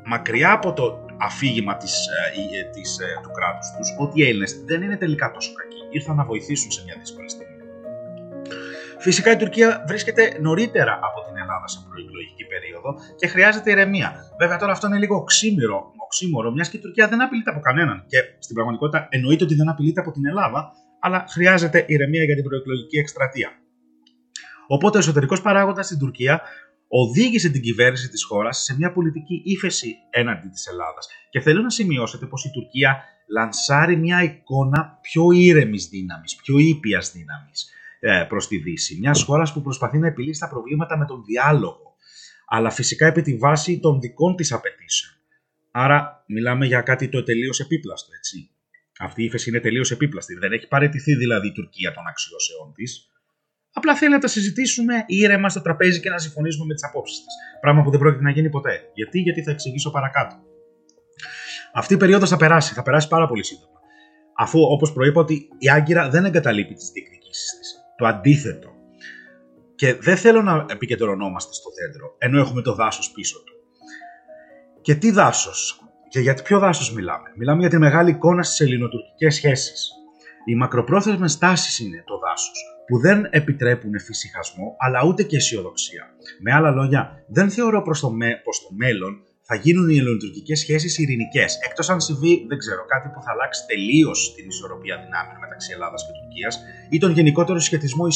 μακριά 0.05 0.52
από 0.52 0.73
το 0.73 1.05
αφήγημα 1.20 1.76
της, 1.76 1.94
ε, 2.06 2.58
ε, 2.58 2.70
της, 2.70 2.99
ε, 2.99 3.06
του 3.23 3.31
κράτους 3.31 3.67
τους 3.76 3.88
ότι 3.99 4.20
οι 4.20 4.29
Έλληνες 4.29 4.64
δεν 4.64 4.82
είναι 4.82 4.97
τελικά 4.97 5.31
τόσο 5.31 5.52
κακοί. 5.52 5.82
Ήρθαν 5.91 6.17
να 6.17 6.25
βοηθήσουν 6.25 6.70
σε 6.70 6.82
μια 6.85 6.97
δύσκολη 6.99 7.31
στιγμή. 7.31 7.50
Φυσικά 8.99 9.31
η 9.32 9.37
Τουρκία 9.37 9.85
βρίσκεται 9.88 10.38
νωρίτερα 10.41 10.94
από 11.02 11.19
την 11.26 11.37
Ελλάδα 11.43 11.69
σε 11.69 11.79
προεκλογική 11.88 12.44
περίοδο 12.44 12.91
και 13.17 13.26
χρειάζεται 13.26 13.70
ηρεμία. 13.70 14.12
Βέβαια 14.38 14.56
τώρα 14.58 14.73
αυτό 14.73 14.87
είναι 14.87 14.99
λίγο 14.99 15.17
οξύμορο, 15.17 15.93
οξύμορο 15.97 16.50
μιας 16.50 16.69
και 16.69 16.76
η 16.76 16.81
Τουρκία 16.81 17.08
δεν 17.08 17.23
απειλείται 17.23 17.50
από 17.50 17.61
κανέναν. 17.61 18.05
Και 18.06 18.19
στην 18.38 18.55
πραγματικότητα 18.55 19.08
εννοείται 19.11 19.44
ότι 19.44 19.55
δεν 19.55 19.69
απειλείται 19.69 20.00
από 20.00 20.11
την 20.11 20.26
Ελλάδα, 20.26 20.73
αλλά 21.00 21.25
χρειάζεται 21.29 21.85
ηρεμία 21.88 22.25
για 22.25 22.35
την 22.35 22.44
προεκλογική 22.44 22.96
εκστρατεία. 22.99 23.50
Οπότε 24.67 24.96
ο 24.96 25.00
εσωτερικός 25.00 25.43
παράγοντας 25.43 25.87
στην 25.87 25.99
Τουρκία 25.99 26.41
οδήγησε 26.93 27.49
την 27.49 27.63
κυβέρνηση 27.63 28.09
της 28.09 28.25
χώρας 28.25 28.59
σε 28.59 28.77
μια 28.77 28.93
πολιτική 28.93 29.43
ύφεση 29.45 29.95
έναντι 30.11 30.49
της 30.49 30.67
Ελλάδας. 30.67 31.09
Και 31.31 31.41
θέλω 31.41 31.63
να 31.63 31.71
σημειώσετε 31.71 32.27
πως 32.27 32.45
η 32.45 32.51
Τουρκία 32.51 33.05
λανσάρει 33.29 33.97
μια 33.97 34.23
εικόνα 34.23 34.99
πιο 35.01 35.31
ήρεμης 35.33 35.89
δύναμης, 35.89 36.37
πιο 36.37 36.59
ήπιας 36.59 37.13
δύναμης 37.13 37.71
ε, 38.01 38.25
προς 38.29 38.49
τη 38.49 38.57
Δύση. 38.57 38.99
Μιας 38.99 39.23
χώρας 39.23 39.53
που 39.53 39.63
προσπαθεί 39.63 39.99
να 39.99 40.07
επιλύσει 40.07 40.41
τα 40.41 40.49
προβλήματα 40.49 40.99
με 40.99 41.05
τον 41.05 41.25
διάλογο, 41.25 41.95
αλλά 42.47 42.71
φυσικά 42.71 43.07
επί 43.07 43.23
τη 43.23 43.37
βάση 43.37 43.81
των 43.81 44.01
δικών 44.01 44.37
της 44.37 44.53
απαιτήσεων. 44.53 45.15
Άρα 45.71 46.25
μιλάμε 46.27 46.67
για 46.67 46.81
κάτι 46.81 47.09
το 47.09 47.23
τελείως 47.23 47.61
επίπλαστο, 47.61 48.11
έτσι. 48.17 48.51
Αυτή 48.99 49.23
η 49.23 49.25
ύφεση 49.25 49.49
είναι 49.49 49.61
τελείως 49.61 49.91
επίπλαστη. 49.91 50.35
Δεν 50.35 50.53
έχει 50.53 50.69
παραιτηθεί 50.69 51.15
δηλαδή 51.15 51.47
η 51.49 51.53
Τουρκία 51.53 51.93
των 51.93 52.07
αξιώσεών 52.07 52.73
της. 52.75 53.11
Απλά 53.72 53.94
θέλει 53.96 54.12
να 54.12 54.19
τα 54.19 54.26
συζητήσουμε 54.26 55.05
ήρεμα 55.06 55.49
στο 55.49 55.62
τραπέζι 55.62 56.00
και 56.00 56.11
να 56.11 56.19
συμφωνήσουμε 56.19 56.67
με 56.67 56.75
τις 56.75 56.84
απόψεις 56.84 57.17
της. 57.17 57.34
Πράγμα 57.61 57.82
που 57.82 57.90
δεν 57.90 57.99
πρόκειται 57.99 58.22
να 58.22 58.31
γίνει 58.31 58.49
ποτέ. 58.50 58.81
Γιατί, 58.94 59.19
γιατί 59.19 59.43
θα 59.43 59.50
εξηγήσω 59.50 59.90
παρακάτω. 59.90 60.37
Αυτή 61.72 61.94
η 61.94 61.96
περίοδος 61.96 62.28
θα 62.28 62.37
περάσει, 62.37 62.75
θα 62.75 62.82
περάσει 62.82 63.08
πάρα 63.08 63.26
πολύ 63.26 63.44
σύντομα. 63.44 63.78
Αφού, 64.37 64.61
όπως 64.61 64.93
προείπα, 64.93 65.20
ότι 65.20 65.49
η 65.58 65.70
Άγκυρα 65.70 66.08
δεν 66.08 66.25
εγκαταλείπει 66.25 66.75
τις 66.75 66.90
διεκδικήσεις 66.90 67.58
της. 67.58 67.75
Το 67.96 68.06
αντίθετο. 68.06 68.70
Και 69.75 69.94
δεν 69.94 70.17
θέλω 70.17 70.43
να 70.43 70.67
επικεντρωνόμαστε 70.69 71.52
στο 71.52 71.70
δέντρο, 71.81 72.14
ενώ 72.19 72.38
έχουμε 72.38 72.62
το 72.62 72.75
δάσος 72.75 73.11
πίσω 73.11 73.38
του. 73.38 73.55
Και 74.81 74.94
τι 74.94 75.11
δάσος, 75.11 75.81
και 76.08 76.20
για 76.20 76.34
ποιο 76.34 76.58
δάσος 76.58 76.93
μιλάμε; 76.93 77.32
Μιλάμε 77.37 77.61
για 77.61 77.70
τη 77.70 77.78
μεγάλη 77.78 78.11
εικόνα 78.11 78.43
στις 78.43 78.61
ελληνοτουρκικές 78.61 79.34
σχέσεις. 79.34 79.90
Οι 80.44 80.55
μακροπρόθεσμες 80.55 81.38
τάσεις 81.38 81.78
είναι 81.78 82.02
το 82.06 82.19
δάσος 82.19 82.64
που 82.91 82.99
δεν 82.99 83.19
επιτρέπουν 83.31 84.01
φυσικασμό 84.01 84.77
αλλά 84.79 85.01
ούτε 85.09 85.23
και 85.23 85.37
αισιοδοξία. 85.37 86.05
Με 86.41 86.53
άλλα 86.53 86.71
λόγια, 86.71 87.25
δεν 87.29 87.51
θεωρώ 87.51 87.83
προς 87.83 88.01
το, 88.01 88.11
με, 88.11 88.41
πως 88.45 88.57
το 88.61 88.75
μέλλον 88.75 89.13
θα 89.49 89.55
γίνουν 89.55 89.89
οι 89.89 89.97
ελληνοτουρκικές 89.97 90.59
σχέσεις 90.59 90.99
ειρηνικές. 90.99 91.59
Εκτός 91.67 91.91
αν 91.91 92.01
συμβεί, 92.01 92.45
δεν 92.49 92.59
ξέρω, 92.59 92.85
κάτι 92.87 93.09
που 93.09 93.23
θα 93.23 93.31
αλλάξει 93.33 93.67
τελείως 93.67 94.35
την 94.37 94.49
ισορροπία 94.49 94.97
δυνάμεων 95.05 95.39
μεταξύ 95.41 95.73
Ελλάδας 95.73 96.07
και 96.07 96.13
Τουρκίας 96.21 96.55
ή 96.89 96.99
τον 96.99 97.13
γενικότερο 97.13 97.59
σχετισμό 97.59 98.07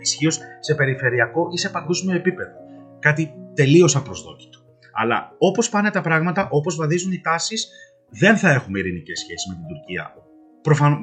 ισχύως 0.00 0.40
σε 0.60 0.74
περιφερειακό 0.74 1.48
ή 1.54 1.58
σε 1.58 1.68
παγκόσμιο 1.68 2.14
επίπεδο. 2.16 2.56
Κάτι 2.98 3.32
τελείως 3.54 3.96
απροσδόκητο. 3.96 4.58
Αλλά 4.92 5.34
όπως 5.38 5.68
πάνε 5.68 5.90
τα 5.90 6.00
πράγματα, 6.00 6.48
όπως 6.50 6.76
βαδίζουν 6.76 7.12
οι 7.12 7.20
τάσεις, 7.20 7.68
δεν 8.10 8.36
θα 8.36 8.50
έχουμε 8.50 8.78
ειρηνικές 8.78 9.18
σχέσεις 9.18 9.46
με 9.48 9.54
την 9.54 9.66
Τουρκία. 9.66 10.14
Προφανώ. 10.62 10.98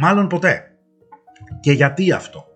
Μάλλον 0.00 0.26
ποτέ. 0.26 0.71
Και 1.62 1.72
γιατί 1.72 2.12
αυτό; 2.12 2.46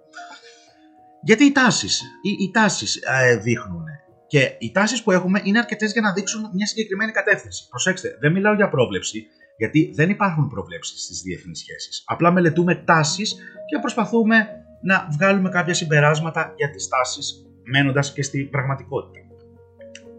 Γιατί 1.23 1.45
οι 1.45 1.53
τάσεις, 1.53 2.03
οι, 2.23 2.45
οι 2.45 2.51
τάσεις 2.51 2.97
ε, 2.97 3.37
δείχνουν. 3.37 3.85
Και 4.27 4.57
οι 4.59 4.71
τάσεις 4.71 5.03
που 5.03 5.11
έχουμε 5.11 5.41
είναι 5.45 5.59
αρκετές 5.59 5.93
για 5.93 6.01
να 6.01 6.13
δείξουν 6.13 6.51
μια 6.53 6.67
συγκεκριμένη 6.67 7.13
κατεύθυνση. 7.13 7.69
Προσέξτε, 7.69 8.17
δεν 8.21 8.33
μιλάω 8.33 8.55
για 8.55 8.69
πρόβλεψη, 8.69 9.27
γιατί 9.57 9.93
δεν 9.95 10.11
υπάρχουν 10.11 10.49
προβλέψεις 10.49 11.03
στις 11.03 11.21
διεθνείς 11.21 11.59
σχέσεις. 11.59 12.03
Απλά 12.07 12.31
μελετούμε 12.33 12.75
τάσεις 12.75 13.35
και 13.67 13.79
προσπαθούμε 13.81 14.49
να 14.83 15.09
βγάλουμε 15.11 15.49
κάποια 15.49 15.75
συμπεράσματα 15.75 16.53
για 16.57 16.71
τις 16.71 16.89
τάσεις 16.89 17.47
μένοντας 17.65 18.13
και 18.13 18.23
στην 18.23 18.51
πραγματικότητα. 18.51 19.21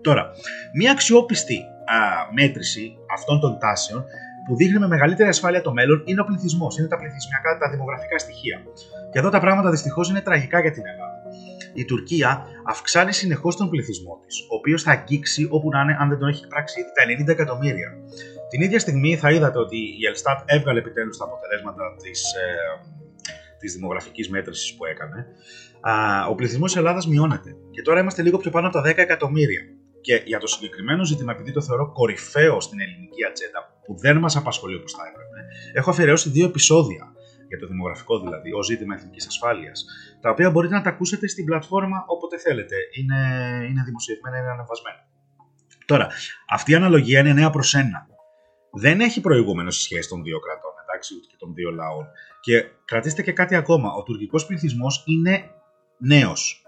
Τώρα, 0.01 0.29
μια 0.75 0.91
αξιόπιστη 0.91 1.57
α, 1.57 1.97
μέτρηση 2.33 2.97
αυτών 3.13 3.39
των 3.39 3.59
τάσεων 3.59 4.03
που 4.47 4.55
δείχνει 4.55 4.79
με 4.79 4.87
μεγαλύτερη 4.87 5.29
ασφάλεια 5.29 5.61
το 5.61 5.73
μέλλον 5.73 6.01
είναι 6.05 6.21
ο 6.21 6.23
πληθυσμός, 6.23 6.77
είναι 6.77 6.87
τα 6.87 6.97
πληθυσμιακά, 6.97 7.57
τα 7.57 7.69
δημογραφικά 7.69 8.17
στοιχεία. 8.17 8.57
Και 9.11 9.19
εδώ 9.19 9.29
τα 9.29 9.39
πράγματα 9.39 9.69
δυστυχώς 9.69 10.09
είναι 10.09 10.21
τραγικά 10.21 10.59
για 10.59 10.71
την 10.71 10.83
Ελλάδα. 10.85 11.19
Η 11.73 11.85
Τουρκία 11.85 12.45
αυξάνει 12.65 13.13
συνεχώς 13.13 13.55
τον 13.55 13.69
πληθυσμό 13.69 14.19
της, 14.25 14.35
ο 14.51 14.55
οποίος 14.59 14.83
θα 14.83 14.91
αγγίξει 14.91 15.47
όπου 15.49 15.69
να 15.69 15.81
είναι, 15.81 15.97
αν 15.99 16.09
δεν 16.09 16.17
τον 16.17 16.27
έχει 16.27 16.47
πράξει 16.47 16.79
ήδη, 16.79 16.91
τα 16.97 17.03
90 17.23 17.27
εκατομμύρια. 17.27 17.89
Την 18.49 18.61
ίδια 18.61 18.79
στιγμή 18.79 19.15
θα 19.17 19.31
είδατε 19.31 19.59
ότι 19.59 19.77
η 19.77 20.05
Ελστάτ 20.07 20.39
έβγαλε 20.45 20.79
επιτέλους 20.79 21.17
τα 21.17 21.25
αποτελέσματα 21.25 21.83
της 22.03 22.33
ε, 22.33 22.97
της 23.59 23.73
δημογραφικής 23.73 24.29
μέτρησης 24.29 24.75
που 24.75 24.85
έκανε, 24.85 25.27
ο 26.29 26.35
πληθυσμός 26.35 26.71
της 26.71 26.79
Ελλάδας 26.79 27.07
μειώνεται. 27.07 27.55
Και 27.71 27.81
τώρα 27.81 27.99
είμαστε 27.99 28.21
λίγο 28.21 28.37
πιο 28.37 28.51
πάνω 28.51 28.67
από 28.67 28.81
τα 28.81 28.89
10 28.89 28.97
εκατομμύρια. 28.97 29.61
Και 30.07 30.21
για 30.25 30.39
το 30.39 30.47
συγκεκριμένο 30.47 31.03
ζήτημα, 31.05 31.31
επειδή 31.31 31.51
το 31.51 31.61
θεωρώ 31.61 31.91
κορυφαίο 31.91 32.61
στην 32.61 32.79
ελληνική 32.79 33.25
ατζέντα, 33.29 33.59
που 33.85 33.97
δεν 33.97 34.17
μας 34.17 34.35
απασχολεί 34.35 34.75
όπως 34.75 34.91
θα 34.91 35.03
έπρεπε, 35.09 35.39
έχω 35.73 35.89
αφιερώσει 35.89 36.29
δύο 36.29 36.45
επεισόδια 36.45 37.13
για 37.47 37.57
το 37.59 37.67
δημογραφικό 37.67 38.19
δηλαδή, 38.19 38.51
ως 38.51 38.65
ζήτημα 38.65 38.95
εθνικής 38.95 39.27
ασφάλειας, 39.27 39.85
τα 40.21 40.29
οποία 40.29 40.51
μπορείτε 40.51 40.73
να 40.73 40.81
τα 40.81 40.89
ακούσετε 40.89 41.27
στην 41.27 41.45
πλατφόρμα 41.45 42.05
όποτε 42.07 42.37
θέλετε. 42.37 42.75
Είναι, 42.99 43.19
είναι 43.69 43.83
δημοσιευμένα, 43.85 44.37
είναι 44.37 44.49
ανεβασμένα. 44.49 45.07
Τώρα, 45.85 46.07
αυτή 46.49 46.71
η 46.71 46.75
αναλογία 46.75 47.19
είναι 47.19 47.47
9 47.47 47.51
προς 47.51 47.75
1. 47.75 47.79
Δεν 48.71 48.99
έχει 48.99 49.21
προηγούμενο 49.21 49.71
στη 49.71 49.83
σχέση 49.83 50.09
των 50.09 50.23
δύο 50.23 50.39
κρατών, 50.39 50.71
εντάξει, 50.83 51.15
ούτε 51.15 51.27
και 51.29 51.35
των 51.37 51.53
δύο 51.53 51.71
λαών. 51.71 52.05
Και 52.39 52.65
κρατήστε 52.85 53.21
και 53.21 53.31
κάτι 53.31 53.55
ακόμα. 53.55 53.93
Ο 53.93 54.03
τουρκικός 54.03 54.45
πληθυσμός 54.45 55.03
είναι 55.05 55.51
νέος. 55.97 56.66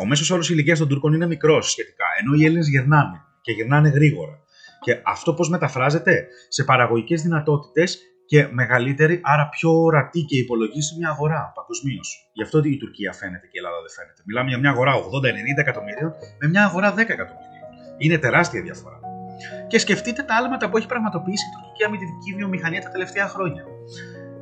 Ο 0.00 0.06
μέσος 0.06 0.30
όρος 0.30 0.50
ηλικίας 0.50 0.78
των 0.78 0.88
Τούρκων 0.88 1.12
είναι 1.12 1.26
μικρός 1.26 1.70
σχετικά, 1.70 2.04
ενώ 2.20 2.34
οι 2.34 2.44
Έλληνες 2.44 2.68
γερνάνε 2.68 3.20
και 3.40 3.52
γερνάνε 3.52 3.88
γρήγορα. 3.88 4.40
Και 4.80 5.00
αυτό 5.04 5.34
πώς 5.34 5.48
μεταφράζεται; 5.48 6.26
Σε 6.48 6.64
παραγωγικές 6.64 7.22
δυνατότητες 7.22 7.98
και 8.26 8.48
μεγαλύτερη, 8.50 9.20
άρα 9.22 9.48
πιο 9.48 9.70
ορατή 9.70 10.20
και 10.20 10.38
υπολογίσιμη 10.38 11.06
αγορά 11.06 11.52
παγκοσμίως. 11.54 12.30
Γι' 12.32 12.42
αυτό 12.42 12.58
η 12.58 12.76
Τουρκία 12.76 13.12
φαίνεται 13.12 13.46
και 13.46 13.56
η 13.56 13.58
Ελλάδα 13.58 13.80
δεν 13.84 13.92
φαίνεται. 13.96 14.22
Μιλάμε 14.26 14.48
για 14.48 14.58
μια 14.58 14.70
αγορά 14.70 14.92
80-90 14.94 15.60
εκατομμυρίων 15.64 16.12
με 16.40 16.48
μια 16.48 16.64
αγορά 16.64 16.94
10 16.94 16.98
εκατομμυρίων. 16.98 17.68
Είναι 17.98 18.18
τεράστια 18.18 18.62
διαφορά. 18.62 18.98
Και 19.66 19.78
σκεφτείτε 19.78 20.22
τα 20.22 20.34
άλματα 20.36 20.68
που 20.68 20.76
έχει 20.76 20.86
πραγματοποιήσει 20.86 21.44
η 21.48 21.52
τουρκική 21.54 21.84
αμυντική 21.84 22.30
βιομηχανία 22.36 22.80
τα 22.80 22.88
τελευταία 22.88 23.28
χρόνια. 23.28 23.64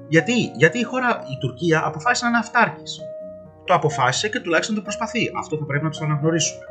Γιατί, 0.08 0.36
Γιατί 0.56 0.78
η 0.78 0.82
χώρα, 0.82 1.10
η 1.34 1.38
Τουρκία, 1.40 1.82
αποφάσισε 1.84 2.24
να 2.24 2.30
είναι 2.30 2.38
αυτάρκης. 2.38 3.00
Το 3.64 3.74
αποφάσισε 3.74 4.28
και 4.28 4.40
τουλάχιστον 4.40 4.74
το 4.74 4.82
προσπαθεί. 4.82 5.30
Αυτό 5.38 5.56
θα 5.56 5.64
πρέπει 5.64 5.84
να 5.84 5.90
το 5.90 5.98
αναγνωρίσουμε. 6.02 6.64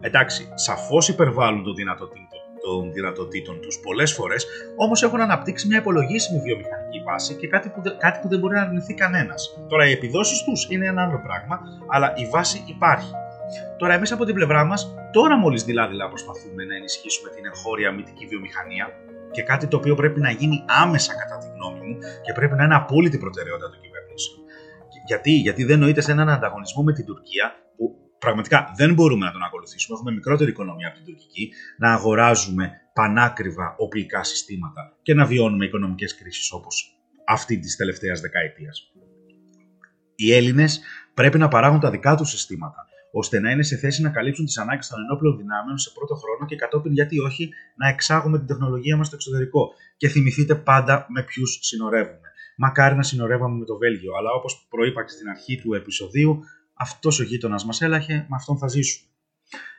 Εντάξει, 0.00 0.48
σαφώς 0.54 1.08
υπερβάλλουν 1.08 1.64
το 1.64 1.72
δυνατοτήτων 1.72 2.26
των 2.66 2.92
δυνατοτήτων 2.92 3.60
τους 3.60 3.78
πολλές 3.86 4.12
φορές, 4.12 4.46
όμως 4.76 5.02
έχουν 5.02 5.20
αναπτύξει 5.20 5.66
μια 5.66 5.78
υπολογίσιμη 5.78 6.40
βιομηχανική 6.40 7.00
βάση 7.06 7.34
και 7.34 7.48
κάτι 7.48 7.68
που, 7.68 7.80
κάτι 7.98 8.18
που 8.22 8.28
δεν 8.28 8.38
μπορεί 8.38 8.54
να 8.54 8.62
αρνηθεί 8.62 8.94
κανένας. 8.94 9.40
Τώρα, 9.68 9.88
οι 9.88 9.92
επιδόσεις 9.92 10.44
τους 10.44 10.66
είναι 10.70 10.86
ένα 10.86 11.02
άλλο 11.02 11.20
πράγμα, 11.26 11.60
αλλά 11.86 12.12
η 12.16 12.24
βάση 12.34 12.64
υπάρχει. 12.66 13.12
Τώρα, 13.76 13.92
εμείς 13.94 14.12
από 14.12 14.24
την 14.24 14.34
πλευρά 14.34 14.64
μας, 14.64 14.94
τώρα 15.12 15.36
μόλις 15.36 15.64
δειλά-δειλά 15.64 16.08
προσπαθούμε 16.08 16.64
να 16.64 16.74
ενισχύσουμε 16.74 17.28
την 17.30 17.44
εγχώρια 17.46 17.88
αμυντική 17.88 18.26
βιομηχανία 18.26 18.86
και 19.30 19.42
κάτι 19.42 19.66
το 19.66 19.76
οποίο 19.76 19.94
πρέπει 19.94 20.20
να 20.20 20.30
γίνει 20.30 20.64
άμεσα, 20.82 21.12
κατά 21.20 21.36
τη 21.38 21.46
γνώμη 21.54 21.80
μου, 21.86 21.96
και 22.24 22.32
πρέπει 22.32 22.54
να 22.54 22.64
είναι 22.64 22.74
απόλυτη 22.74 23.18
προτεραιότητα 23.18 23.68
των 23.70 23.80
κυβερνήσεων. 23.80 24.38
Γιατί, 25.06 25.30
Γιατί 25.30 25.64
δεν 25.64 25.78
νοείται 25.78 26.00
σε 26.00 26.12
έναν 26.12 26.28
ανταγωνισμό 26.28 26.82
με 26.82 26.92
την 26.92 27.04
Τουρκία 27.04 27.52
που 27.76 27.96
πραγματικά 28.18 28.72
δεν 28.76 28.94
μπορούμε 28.94 29.26
να 29.26 29.32
τον 29.32 29.42
ακολουθήσουμε, 29.42 29.96
έχουμε 29.96 30.12
μικρότερη 30.12 30.50
οικονομία 30.50 30.88
από 30.88 30.96
την 30.96 31.04
τουρκική, 31.04 31.52
να 31.78 31.92
αγοράζουμε 31.92 32.70
πανάκριβα 32.92 33.74
οπλικά 33.78 34.22
συστήματα 34.24 34.96
και 35.02 35.14
να 35.14 35.24
βιώνουμε 35.24 35.64
οικονομικές 35.64 36.14
κρίσεις 36.14 36.52
όπως 36.52 37.00
αυτή 37.26 37.58
της 37.58 37.76
τελευταίας 37.76 38.20
δεκαετίας. 38.20 38.92
Οι 40.14 40.32
Έλληνες 40.32 40.80
πρέπει 41.14 41.38
να 41.38 41.48
παράγουν 41.48 41.80
τα 41.80 41.90
δικά 41.90 42.14
τους 42.16 42.30
συστήματα, 42.30 42.86
ώστε 43.12 43.40
να 43.40 43.50
είναι 43.50 43.62
σε 43.62 43.76
θέση 43.76 44.02
να 44.02 44.10
καλύψουν 44.10 44.44
τις 44.44 44.58
ανάγκες 44.58 44.88
των 44.88 45.00
ενόπλων 45.00 45.36
δυνάμεων 45.36 45.78
σε 45.78 45.90
πρώτο 45.94 46.14
χρόνο 46.14 46.46
και 46.46 46.56
κατόπιν 46.56 46.92
γιατί 46.92 47.18
όχι 47.18 47.50
να 47.76 47.88
εξάγουμε 47.88 48.38
την 48.38 48.46
τεχνολογία 48.46 48.96
μας 48.96 49.06
στο 49.06 49.16
εξωτερικό. 49.16 49.72
Και 49.96 50.08
θυμηθείτε 50.08 50.54
πάντα 50.54 51.06
με 51.08 51.22
ποιους 51.22 51.58
συνορεύουμε. 51.60 52.28
Μακάρι 52.56 52.96
να 52.96 53.02
συνορεύαμε 53.02 53.58
με 53.58 53.64
το 53.64 53.76
Βέλγιο, 53.76 54.12
αλλά 54.18 54.30
όπως 54.30 54.66
προείπα 54.70 55.04
και 55.04 55.10
στην 55.10 55.28
αρχή 55.28 55.60
του 55.60 55.74
επεισοδίου, 55.74 56.40
αυτός 56.74 57.20
ο 57.20 57.22
γείτονας 57.22 57.64
μας 57.64 57.80
έλαχε, 57.80 58.14
με 58.14 58.36
αυτόν 58.36 58.58
θα 58.58 58.68
ζήσουμε. 58.68 59.10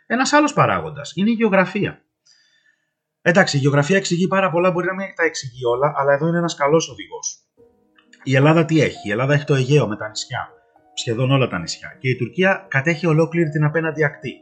Ένας 0.05 0.33
άλλος 0.33 0.53
παράγοντας 0.53 1.13
είναι 1.15 1.29
η 1.29 1.33
γεωγραφία. 1.33 2.01
Εντάξει, 3.21 3.57
η 3.57 3.59
γεωγραφία 3.59 3.97
εξηγεί 3.97 4.27
πάρα 4.27 4.49
πολλά, 4.51 4.71
μπορεί 4.71 4.87
να 4.87 4.93
μην 4.93 5.07
τα 5.15 5.23
εξηγεί 5.23 5.65
όλα, 5.65 5.93
αλλά 5.97 6.13
εδώ 6.13 6.27
είναι 6.27 6.37
ένας 6.37 6.55
καλός 6.55 6.89
οδηγός. 6.89 7.41
Η 8.23 8.35
Ελλάδα 8.35 8.65
τι 8.65 8.81
έχει, 8.81 9.07
η 9.07 9.11
Ελλάδα 9.11 9.33
έχει 9.33 9.45
το 9.45 9.53
Αιγαίο 9.53 9.87
με 9.87 9.97
τα 9.97 10.07
νησιά, 10.07 10.49
σχεδόν 10.93 11.31
όλα 11.31 11.47
τα 11.47 11.59
νησιά, 11.59 11.97
και 11.99 12.09
η 12.09 12.15
Τουρκία 12.15 12.65
κατέχει 12.69 13.05
ολόκληρη 13.05 13.49
την 13.49 13.63
απέναντι 13.63 14.03
ακτή. 14.03 14.33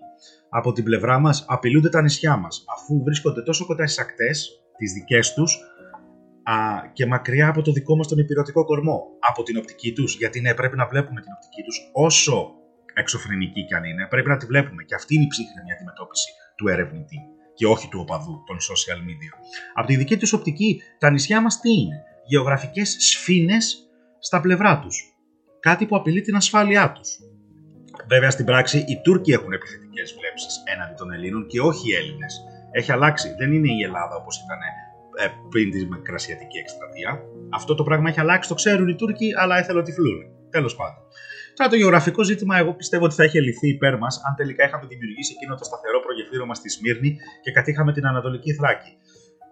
Από 0.50 0.72
την 0.72 0.84
πλευρά 0.84 1.20
μας 1.20 1.46
απειλούνται 1.48 1.90
τα 1.90 2.02
νησιά 2.02 2.38
μας, 2.38 2.66
αφού 2.78 3.04
βρίσκονται 3.04 3.42
τόσο 3.42 3.66
κοντά 3.66 3.88
στις 3.88 4.00
ακτές, 4.00 4.50
τις 4.78 4.92
δικές 4.94 5.34
τους, 5.34 5.58
α, 6.54 6.56
και 6.94 7.06
μακριά 7.06 7.48
από 7.48 7.62
το 7.62 7.72
δικό 7.72 7.96
μας 7.96 8.08
τον 8.08 8.18
υπηρετικό 8.18 8.66
κορμό, 8.66 8.98
από 9.30 9.44
την 9.44 9.58
οπτική 9.58 9.94
τους, 9.94 10.16
γιατί 10.18 10.42
ναι, 10.42 10.54
πρέπει 10.54 10.76
να 10.76 10.88
βλέπουμε 10.88 11.22
την 11.22 11.32
οπτική 11.36 11.62
τους 11.64 11.78
όσο 11.94 12.52
εξωφρενική 12.94 13.66
κι 13.66 13.74
αν 13.74 13.84
είναι, 13.84 14.08
πρέπει 14.10 14.30
να 14.30 14.38
τη 14.38 14.46
βλέπουμε. 14.46 14.84
Και 14.84 14.96
αυτή 14.96 15.16
είναι 15.16 15.24
η 15.24 15.28
ψύχρεμη 15.28 15.72
αντιμετώπιση 15.72 16.30
του 16.58 16.68
ερευνητή. 16.68 17.20
Και 17.58 17.66
όχι 17.66 17.88
του 17.90 18.00
οπαδού 18.02 18.44
των 18.48 18.58
social 18.70 19.00
media. 19.08 19.32
Από 19.74 19.88
τη 19.88 19.96
δική 19.96 20.18
τους 20.18 20.34
οπτική, 20.34 20.82
τα 21.00 21.10
νησιά 21.12 21.42
μας 21.42 21.60
τι 21.60 21.72
είναι, 21.72 22.04
γεωγραφικές 22.26 22.96
σφήνες 23.00 23.90
στα 24.20 24.42
πλευρά 24.42 24.80
τους, 24.80 24.96
κάτι 25.60 25.86
που 25.86 25.96
απειλεί 25.96 26.22
την 26.22 26.36
ασφάλειά 26.36 26.92
τους. 26.92 27.10
Βέβαια 28.08 28.32
στην 28.32 28.46
πράξη 28.46 28.78
οι 28.78 29.02
Τούρκοι 29.04 29.32
έχουν 29.32 29.54
επιθετικές 29.54 30.16
βλέψεις 30.18 30.64
έναντι 30.74 30.94
των 30.98 31.12
Ελλήνων 31.12 31.48
και 31.48 31.60
όχι 31.62 31.92
οι 31.92 31.96
Έλληνες. 31.96 32.44
Έχει 32.72 32.92
αλλάξει, 32.92 33.36
δεν 33.38 33.54
είναι 33.54 33.72
η 33.80 33.84
Ελλάδα 33.84 34.16
όπως 34.16 34.36
ήταν 34.44 34.60
ε, 35.24 35.28
πριν 35.50 35.72
τη 35.72 35.86
μικρασιατική 35.86 36.58
εκστρατεία. 36.58 37.22
Αυτό 37.54 37.76
το 37.76 37.84
πράγμα 37.84 38.10
έχει 38.10 38.20
αλλάξει, 38.20 38.50
το 38.50 38.56
ξέρουν 38.56 38.88
οι 38.88 38.96
Τούρκοι, 38.96 39.30
αλλά 39.38 39.58
εθελοτυφλούν. 39.58 40.20
Τέλος 40.50 40.76
πάντων. 40.76 41.04
Τώρα 41.56 41.70
το 41.70 41.76
γεωγραφικό 41.76 42.24
ζήτημα, 42.24 42.58
εγώ 42.58 42.74
πιστεύω 42.74 43.06
ότι 43.06 43.16
θα 43.16 43.24
είχε 43.24 43.40
λυθεί 43.40 43.68
υπέρ 43.70 43.98
μας 43.98 44.22
αν 44.28 44.36
τελικά 44.36 44.66
είχαμε 44.66 44.86
δημιουργήσει 44.88 45.34
εκείνο 45.36 45.56
το 45.56 45.64
σταθερό 45.64 46.00
προγεφύρωμα 46.00 46.54
στη 46.54 46.70
Σμύρνη 46.70 47.18
και 47.44 47.52
κατήχαμε 47.52 47.92
την 47.94 48.06
Ανατολική 48.06 48.54
Θράκη. 48.54 48.92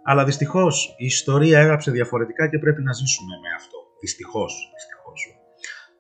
Αλλά 0.04 0.26
δυστυχώς 0.26 0.96
η 0.98 1.06
ιστορία 1.06 1.60
έγραψε 1.60 1.92
διαφορετικά 1.92 2.50
και 2.50 2.60
πρέπει 2.60 2.82
να 2.82 2.92
ζήσουμε 2.94 3.36
με 3.44 3.50
αυτό. 3.56 3.78
Δυστυχώς. 4.02 4.72
Δυστυχώς. 4.76 5.20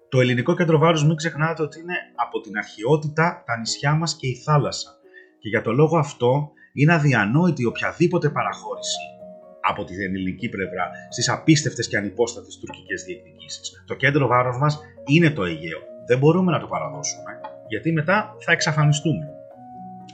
Το 0.10 0.20
ελληνικό 0.20 0.55
κέντρο 0.55 0.77
βάρους, 0.77 1.03
μην 1.05 1.15
ξεχνάτε 1.15 1.62
ότι 1.62 1.79
είναι 1.79 1.98
από 2.15 2.41
την 2.41 2.58
αρχαιότητα 2.58 3.43
τα 3.46 3.58
νησιά 3.58 3.96
μας 3.96 4.15
και 4.15 4.27
η 4.27 4.36
θάλασσα. 4.46 4.89
Και 5.39 5.50
για 5.50 5.62
το 5.62 5.72
λόγο 5.72 5.98
αυτό 5.98 6.51
είναι 6.74 6.93
αδιανόητη 6.93 7.65
οποιαδήποτε 7.65 8.29
παραχώρηση 8.29 8.98
από 9.70 9.84
την 9.84 10.01
ελληνική 10.01 10.50
πλευρά 10.50 10.89
στις 11.10 11.29
απίστευτες 11.29 11.88
και 11.88 11.98
ανυπόστατες 11.98 12.58
τουρκικές 12.58 13.03
διεκδικήσεις. 13.03 13.84
Το 13.86 13.96
κέντρο 13.96 14.27
βάρος 14.27 14.58
μας 14.58 14.79
είναι 15.05 15.29
το 15.29 15.43
Αιγαίο. 15.43 15.82
Δεν 16.08 16.17
μπορούμε 16.17 16.51
να 16.51 16.60
το 16.60 16.67
παραδώσουμε, 16.67 17.32
γιατί 17.67 17.91
μετά 17.91 18.36
θα 18.39 18.51
εξαφανιστούμε. 18.51 19.25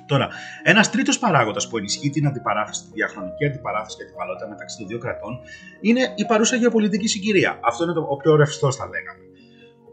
Τώρα, 0.06 0.28
ένας 0.64 0.90
τρίτος 0.90 1.20
παράγοντας 1.20 1.68
που 1.68 1.78
ενισχύει 1.78 2.10
την 2.10 2.28
αντιπαράθεση, 2.28 2.82
τη 2.84 2.90
διαχρονική 2.94 3.46
αντιπαράθεση 3.46 3.98
και 3.98 4.04
αντιπαλότητα 4.04 4.48
μεταξύ 4.48 4.78
των 4.78 4.88
δύο 4.88 4.98
κρατών 4.98 5.40
είναι 5.82 6.14
η 6.16 6.26
παρούσα 6.26 6.56
γεωπολιτική 6.56 7.08
συγκυρία. 7.08 7.60
Αυτό 7.62 7.84
είναι 7.84 7.94
το 7.94 8.06
ο 8.10 8.18
πιο 8.18 8.36
ρευστός, 8.36 8.76
θα 8.76 8.86
λέγαμε. 8.86 9.24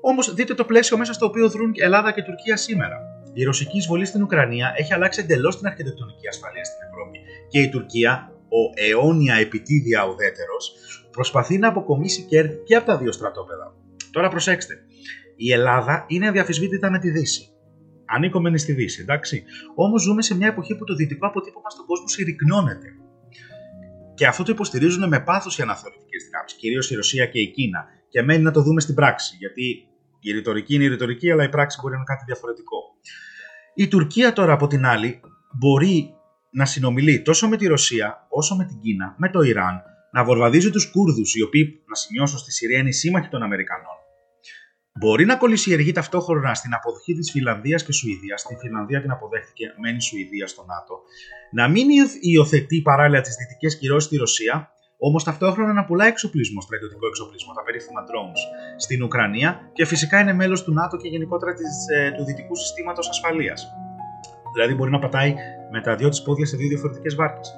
Όμως, 0.00 0.34
δείτε 0.34 0.54
το 0.54 0.64
πλαίσιο 0.64 0.96
μέσα 0.96 1.12
στο 1.12 1.26
οποίο 1.26 1.48
δρούν 1.48 1.72
Ελλάδα 1.76 2.12
και 2.12 2.22
Τουρκία 2.22 2.56
σήμερα. 2.56 2.96
Η 3.32 3.42
ρωσική 3.44 3.76
εισβολή 3.76 4.04
στην 4.04 4.22
Ουκρανία 4.22 4.72
έχει 4.76 4.92
αλλάξει 4.94 5.20
εντελώς 5.20 5.56
την 5.58 5.66
αρχιτεκτονική 5.66 6.28
ασφαλεία 6.28 6.64
στην 6.64 6.78
Ευρώπη 6.88 7.18
και 7.48 7.60
η 7.60 7.68
Τουρκία 7.68 8.35
ο 8.48 8.82
αιώνια 8.84 9.34
επιτίδια 9.34 10.06
ουδέτερος 10.06 10.72
προσπαθεί 11.10 11.58
να 11.58 11.68
αποκομίσει 11.68 12.22
κέρδη 12.22 12.62
και 12.64 12.74
από 12.74 12.86
τα 12.86 12.98
δύο 12.98 13.12
στρατόπεδα. 13.12 13.74
Τώρα 14.10 14.28
προσέξτε, 14.28 14.74
η 15.36 15.52
Ελλάδα 15.52 16.04
είναι 16.08 16.28
αδιαφυσβήτητα 16.28 16.90
με 16.90 16.98
τη 16.98 17.10
Δύση. 17.10 17.50
Ανήκομενη 18.04 18.58
στη 18.58 18.72
Δύση, 18.72 19.00
εντάξει. 19.00 19.44
Όμως 19.74 20.02
ζούμε 20.02 20.22
σε 20.22 20.36
μια 20.36 20.46
εποχή 20.46 20.76
που 20.76 20.84
το 20.84 20.94
δυτικό 20.94 21.26
αποτύπωμα 21.26 21.70
στον 21.70 21.86
κόσμο 21.86 22.08
συρρυκνώνεται. 22.08 22.88
Και 24.14 24.26
αυτό 24.26 24.42
το 24.42 24.52
υποστηρίζουν 24.52 25.08
με 25.08 25.20
πάθος 25.20 25.58
οι 25.58 25.62
αναθεωρητικές 25.62 26.24
δυνάμεις, 26.24 26.52
κυρίως 26.52 26.90
η 26.90 26.94
Ρωσία 26.94 27.26
και 27.26 27.40
η 27.40 27.50
Κίνα. 27.50 27.84
Και 28.08 28.22
μένει 28.22 28.42
να 28.42 28.50
το 28.50 28.62
δούμε 28.62 28.80
στην 28.80 28.94
πράξη, 28.94 29.36
γιατί 29.38 29.88
η 30.20 30.32
ρητορική 30.32 30.74
είναι 30.74 30.84
η 30.84 30.88
ρητορική, 30.88 31.30
αλλά 31.30 31.44
η 31.44 31.48
πράξη 31.48 31.78
μπορεί 31.80 31.92
να 31.92 31.98
είναι 31.98 32.06
κάτι 32.08 32.24
διαφορετικό. 32.26 32.76
Η 33.74 33.88
Τουρκία 33.88 34.32
τώρα 34.32 34.52
από 34.52 34.66
την 34.66 34.86
άλλη 34.86 35.20
μπορεί 35.58 36.15
να 36.50 36.64
συνομιλεί 36.64 37.22
τόσο 37.22 37.48
με 37.48 37.56
τη 37.56 37.66
Ρωσία 37.66 38.26
όσο 38.28 38.56
με 38.56 38.64
την 38.64 38.80
Κίνα, 38.80 39.14
με 39.18 39.30
το 39.30 39.40
Ιράν, 39.40 39.82
να 40.12 40.24
βορβαδίζει 40.24 40.70
τους 40.70 40.90
Κούρδους, 40.90 41.34
οι 41.34 41.42
οποίοι, 41.42 41.82
να 41.88 41.94
σημειώσω, 41.94 42.38
στη 42.38 42.52
Συρία 42.52 42.78
είναι 42.78 42.88
οι 42.88 42.92
σύμμαχοι 42.92 43.28
των 43.28 43.42
Αμερικανών. 43.42 43.96
Μπορεί 44.98 45.24
να 45.24 45.36
κολλησιεργεί 45.36 45.92
ταυτόχρονα 45.92 46.54
στην 46.54 46.74
αποδοχή 46.74 47.14
της 47.14 47.30
Φιλανδίας 47.30 47.84
και 47.84 47.92
Σουηδίας. 47.92 48.40
Στην 48.40 48.58
Φιλανδία 48.58 49.00
την 49.00 49.10
αποδέχτηκε, 49.10 49.66
μένει 49.82 49.96
η 49.96 50.00
Σουηδία 50.00 50.46
στο 50.46 50.64
ΝΑΤΟ. 50.64 50.94
Να 51.52 51.68
μην 51.68 51.86
υιοθετεί 52.20 52.82
παράλληλα 52.82 53.20
τις 53.20 53.34
δυτικές 53.36 53.78
κυρώσεις 53.78 54.06
στη 54.08 54.16
Ρωσία, 54.16 54.70
όμως 54.98 55.24
ταυτόχρονα 55.24 55.72
να 55.72 55.84
πουλάει 55.84 56.08
εξοπλισμό, 56.08 56.60
στρατιωτικό 56.60 57.06
εξοπλισμό, 57.06 57.52
τα 57.52 57.62
περίφημα 57.62 58.00
drones, 58.08 58.42
στην 58.76 59.02
Ουκρανία 59.02 59.70
και 59.72 59.84
φυσικά 59.84 60.20
είναι 60.20 60.32
μέλος 60.32 60.64
του 60.64 60.72
ΝΑΤΟ 60.72 60.96
και 60.96 61.08
γενικότερα 61.08 61.52
της, 61.54 61.86
ε, 61.96 62.12
του 62.16 62.24
δυτικού 62.24 62.56
συστήματος 62.56 63.08
ασφαλείας. 63.08 63.66
Δηλαδή 64.54 64.74
μπορεί 64.74 64.90
να 64.90 64.98
πατάει 64.98 65.34
με 65.70 65.80
τα 65.80 65.94
δυο 65.94 66.08
της 66.08 66.22
πόδια 66.22 66.46
σε 66.46 66.56
δύο 66.56 66.68
διαφορετικές 66.68 67.14
βάρκες. 67.14 67.56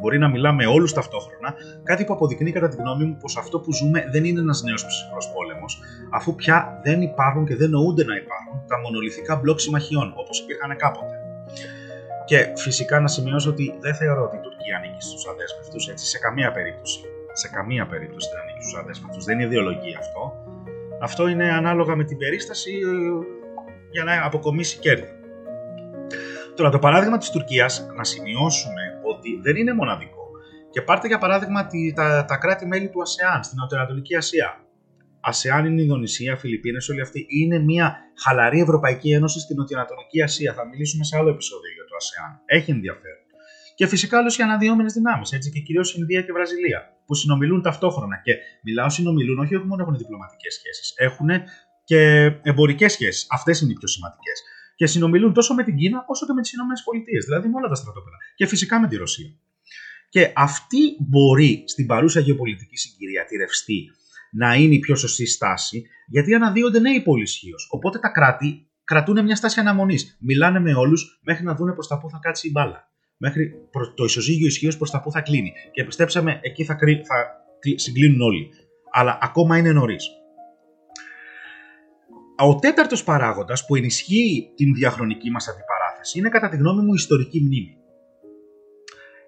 Μπορεί 0.00 0.18
να 0.18 0.28
μιλά 0.28 0.52
με 0.52 0.66
όλους 0.66 0.92
ταυτόχρονα, 0.92 1.54
κάτι 1.82 2.04
που 2.04 2.12
αποδεικνύει 2.12 2.52
κατά 2.52 2.68
τη 2.68 2.76
γνώμη 2.76 3.04
μου 3.04 3.16
πως 3.20 3.36
αυτό 3.36 3.60
που 3.60 3.72
ζούμε 3.72 4.08
δεν 4.12 4.24
είναι 4.24 4.40
ένας 4.40 4.62
νέος 4.62 4.86
ψυχρός 4.86 5.30
πόλεμος, 5.34 5.80
αφού 6.10 6.34
πια 6.34 6.80
δεν 6.82 7.02
υπάρχουν 7.02 7.46
και 7.46 7.56
δεν 7.56 7.70
νοούνται 7.70 8.04
να 8.04 8.16
υπάρχουν 8.16 8.66
τα 8.66 8.80
μονολυθικά 8.80 9.36
μπλοκ 9.36 9.60
συμμαχιών 9.60 10.12
όπως 10.16 10.40
υπήρχαν 10.40 10.76
κάποτε. 10.76 11.16
Και 12.24 12.52
φυσικά 12.56 13.00
να 13.00 13.08
σημειώσω 13.08 13.50
ότι 13.50 13.74
δεν 13.80 13.94
θεωρώ 13.94 14.22
ότι 14.22 14.36
η 14.36 14.40
Τουρκία 14.40 14.76
ανήκει 14.76 15.02
στους 15.02 15.26
αδέσμευτους, 15.26 15.88
έτσι 15.88 16.06
σε 16.06 16.18
καμία 16.18 16.52
περίπτωση. 16.52 17.00
Σε 17.32 17.48
καμία 17.48 17.86
περίπτωση 17.86 18.28
δεν 18.32 18.40
ανήκει 18.42 18.62
στους 18.62 18.78
αδέσμευτους. 18.78 19.24
Δεν 19.24 19.34
είναι 19.38 19.46
ιδεολογία 19.46 19.98
αυτό. 19.98 20.22
Αυτό 21.00 21.28
είναι 21.28 21.52
ανάλογα 21.52 21.96
με 21.96 22.04
την 22.04 22.16
περίσταση 22.16 22.70
ε, 22.70 23.24
για 23.90 24.04
να 24.04 24.24
αποκομίσει 24.24 24.78
κέρδη. 24.78 25.19
Τώρα, 26.60 26.72
το 26.72 26.78
παράδειγμα 26.78 27.18
της 27.18 27.30
Τουρκίας, 27.30 27.86
να 27.96 28.04
σημειώσουμε 28.04 28.82
ότι 29.12 29.40
δεν 29.42 29.56
είναι 29.56 29.74
μοναδικό. 29.74 30.24
Και 30.70 30.82
πάρτε 30.82 31.06
για 31.06 31.18
παράδειγμα 31.18 31.66
τα, 31.94 32.24
τα 32.24 32.36
κράτη-μέλη 32.36 32.88
του 32.88 33.02
ΑΣΕΑΝ 33.02 33.42
στην 33.42 33.58
Νοτιοανατολική 33.60 34.16
Ασία. 34.16 34.48
ΑΣΕΑΝ 35.20 35.64
είναι 35.64 35.80
η 35.80 35.84
Ινδονησία, 35.86 36.36
Φιλιππίνες, 36.36 36.88
όλοι 36.88 37.00
αυτοί 37.00 37.26
είναι 37.28 37.58
μια 37.58 37.96
χαλαρή 38.22 38.60
Ευρωπαϊκή 38.60 39.12
Ένωση 39.12 39.40
στην 39.40 39.56
Νοτιοανατολική 39.56 40.22
Ασία. 40.22 40.54
Θα 40.54 40.66
μιλήσουμε 40.66 41.04
σε 41.04 41.16
άλλο 41.18 41.30
επεισόδιο 41.30 41.72
για 41.76 41.84
το 41.88 41.94
ΑΣΕΑΝ. 42.00 42.40
Έχει 42.44 42.70
ενδιαφέρον. 42.70 43.24
Και 43.74 43.86
φυσικά 43.86 44.18
όλες 44.18 44.36
οι 44.38 44.42
αναδυόμενες 44.42 44.92
δυνάμεις, 44.92 45.32
έτσι 45.32 45.50
και 45.50 45.60
κυρίως 45.60 45.94
Ινδία 45.94 46.22
και 46.22 46.32
Βραζιλία, 46.32 46.80
που 47.06 47.14
συνομιλούν 47.14 47.62
ταυτόχρονα. 47.62 48.20
Και 48.22 48.32
μιλάω 48.62 48.90
συνομιλούν, 48.90 49.38
όχι 49.38 49.56
μόνο 49.56 49.82
έχουν 49.82 49.96
διπλωματικές 49.96 50.54
σχέσεις, 50.54 50.92
έχουν 50.96 51.28
και 51.84 52.00
εμπορικές 52.42 52.92
σχέσεις. 52.92 53.26
Αυτές 53.30 53.60
είναι 53.60 53.70
οι 53.72 53.74
πιο 53.74 53.88
σημαντικές. 53.88 54.42
Και 54.80 54.86
συνομιλούν 54.86 55.32
τόσο 55.32 55.54
με 55.54 55.62
την 55.64 55.76
Κίνα 55.76 56.04
όσο 56.08 56.26
και 56.26 56.32
με 56.32 56.40
τις 56.40 56.52
ΗΠΑ, 56.52 57.24
δηλαδή 57.26 57.48
με 57.48 57.56
όλα 57.56 57.68
τα 57.68 57.74
στρατόπεδα. 57.74 58.16
Και 58.34 58.46
φυσικά 58.46 58.80
με 58.80 58.88
τη 58.88 58.96
Ρωσία. 58.96 59.30
Και 60.08 60.32
αυτή 60.36 60.96
μπορεί 61.08 61.64
στην 61.66 61.86
παρούσα 61.86 62.20
γεωπολιτική 62.20 62.76
συγκυρία 62.76 63.24
τη 63.24 63.36
ρευστή 63.36 63.84
να 64.32 64.54
είναι 64.54 64.74
η 64.74 64.78
πιο 64.78 64.94
σωστή 64.96 65.26
στάση, 65.26 65.82
γιατί 66.06 66.34
αναδύονται 66.34 66.78
νέοι 66.78 67.02
πολυσχείω. 67.02 67.54
Οπότε 67.70 67.98
τα 67.98 68.08
κράτη 68.08 68.68
κρατούν 68.84 69.24
μια 69.24 69.36
στάση 69.36 69.60
αναμονής. 69.60 70.16
Μιλάνε 70.20 70.60
με 70.60 70.74
όλους 70.74 71.20
μέχρι 71.22 71.44
να 71.44 71.54
δουν 71.54 71.72
προς 71.72 71.86
τα 71.86 71.98
πού 71.98 72.10
θα 72.10 72.18
κάτσει 72.22 72.48
η 72.48 72.50
μπάλα. 72.54 72.92
Μέχρι 73.16 73.54
το 73.94 74.04
ισοζύγιο 74.04 74.46
ισχύως 74.46 74.76
προς 74.76 74.90
τα 74.90 75.00
πού 75.00 75.10
θα 75.10 75.20
κλείνει. 75.20 75.52
Και 75.72 75.84
πιστέψαμε, 75.84 76.38
εκεί 76.42 76.64
θα, 76.64 76.78
θα 77.06 77.44
συγκλίνουν 77.74 78.20
όλοι. 78.20 78.50
Αλλά 78.92 79.18
ακόμα 79.20 79.58
είναι 79.58 79.72
νωρίς. 79.72 80.04
Ο 82.42 82.54
τέταρτος 82.54 83.04
παράγοντας 83.04 83.66
που 83.66 83.76
ενισχύει 83.76 84.52
την 84.56 84.74
διαχρονική 84.74 85.30
μας 85.30 85.48
αντιπαράθεση 85.48 86.18
είναι 86.18 86.28
κατά 86.28 86.48
τη 86.48 86.56
γνώμη 86.56 86.82
μου 86.82 86.92
η 86.92 87.00
ιστορική 87.04 87.40
μνήμη. 87.40 87.76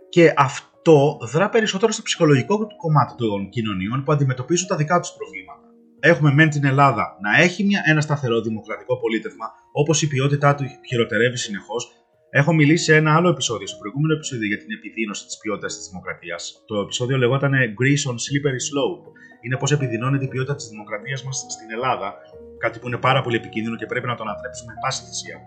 Και 0.09 0.33
αυτό 0.37 1.19
δρά 1.33 1.49
περισσότερο 1.49 1.93
στο 1.93 2.03
ψυχολογικό 2.03 2.67
κομμάτι 2.83 3.15
των 3.17 3.49
κοινωνιών 3.49 4.05
που 4.05 4.13
αντιμετωπίζουν 4.13 4.67
τα 4.69 4.77
δικά 4.77 5.01
τους 5.01 5.13
προβλήματα. 5.19 5.67
Έχουμε 6.01 6.33
μεν 6.33 6.51
την 6.51 6.65
Ελλάδα 6.65 7.05
να 7.25 7.43
έχει 7.43 7.65
μια, 7.65 7.81
ένα 7.85 8.01
σταθερό 8.01 8.41
δημοκρατικό 8.41 8.99
πολίτευμα, 8.99 9.47
όπως 9.73 10.03
η 10.03 10.09
ποιότητά 10.09 10.55
του 10.55 10.65
χειροτερεύει 10.89 11.37
συνεχώς. 11.37 11.83
Έχω 12.31 12.53
μιλήσει 12.53 12.85
σε 12.85 12.97
ένα 12.97 13.15
άλλο 13.17 13.29
επεισόδιο, 13.29 13.67
στο 13.67 13.79
προηγούμενο 13.79 14.15
επεισόδιο 14.15 14.47
για 14.47 14.59
την 14.59 14.71
επιδείνωση 14.77 15.27
της 15.27 15.37
ποιότητας 15.43 15.77
της 15.77 15.87
δημοκρατίας. 15.89 16.63
Το 16.67 16.81
επεισόδιο 16.81 17.17
λεγόταν 17.23 17.53
Greece 17.79 18.05
on 18.11 18.17
Slippery 18.25 18.61
Slope. 18.69 19.05
Είναι 19.45 19.57
πώς 19.57 19.71
επιδεινώνεται 19.73 20.25
η 20.25 20.29
ποιότητα 20.29 20.55
της 20.55 20.67
δημοκρατίας 20.73 21.25
μας 21.25 21.37
στην 21.57 21.71
Ελλάδα, 21.77 22.09
κάτι 22.65 22.79
που 22.79 22.87
είναι 22.89 23.01
πάρα 23.09 23.21
πολύ 23.25 23.37
επικίνδυνο 23.37 23.77
και 23.77 23.87
πρέπει 23.87 24.07
να 24.07 24.17
το 24.17 24.23
ανατρέψουμε 24.27 24.73
πάση 24.83 25.01
θυσία. 25.07 25.39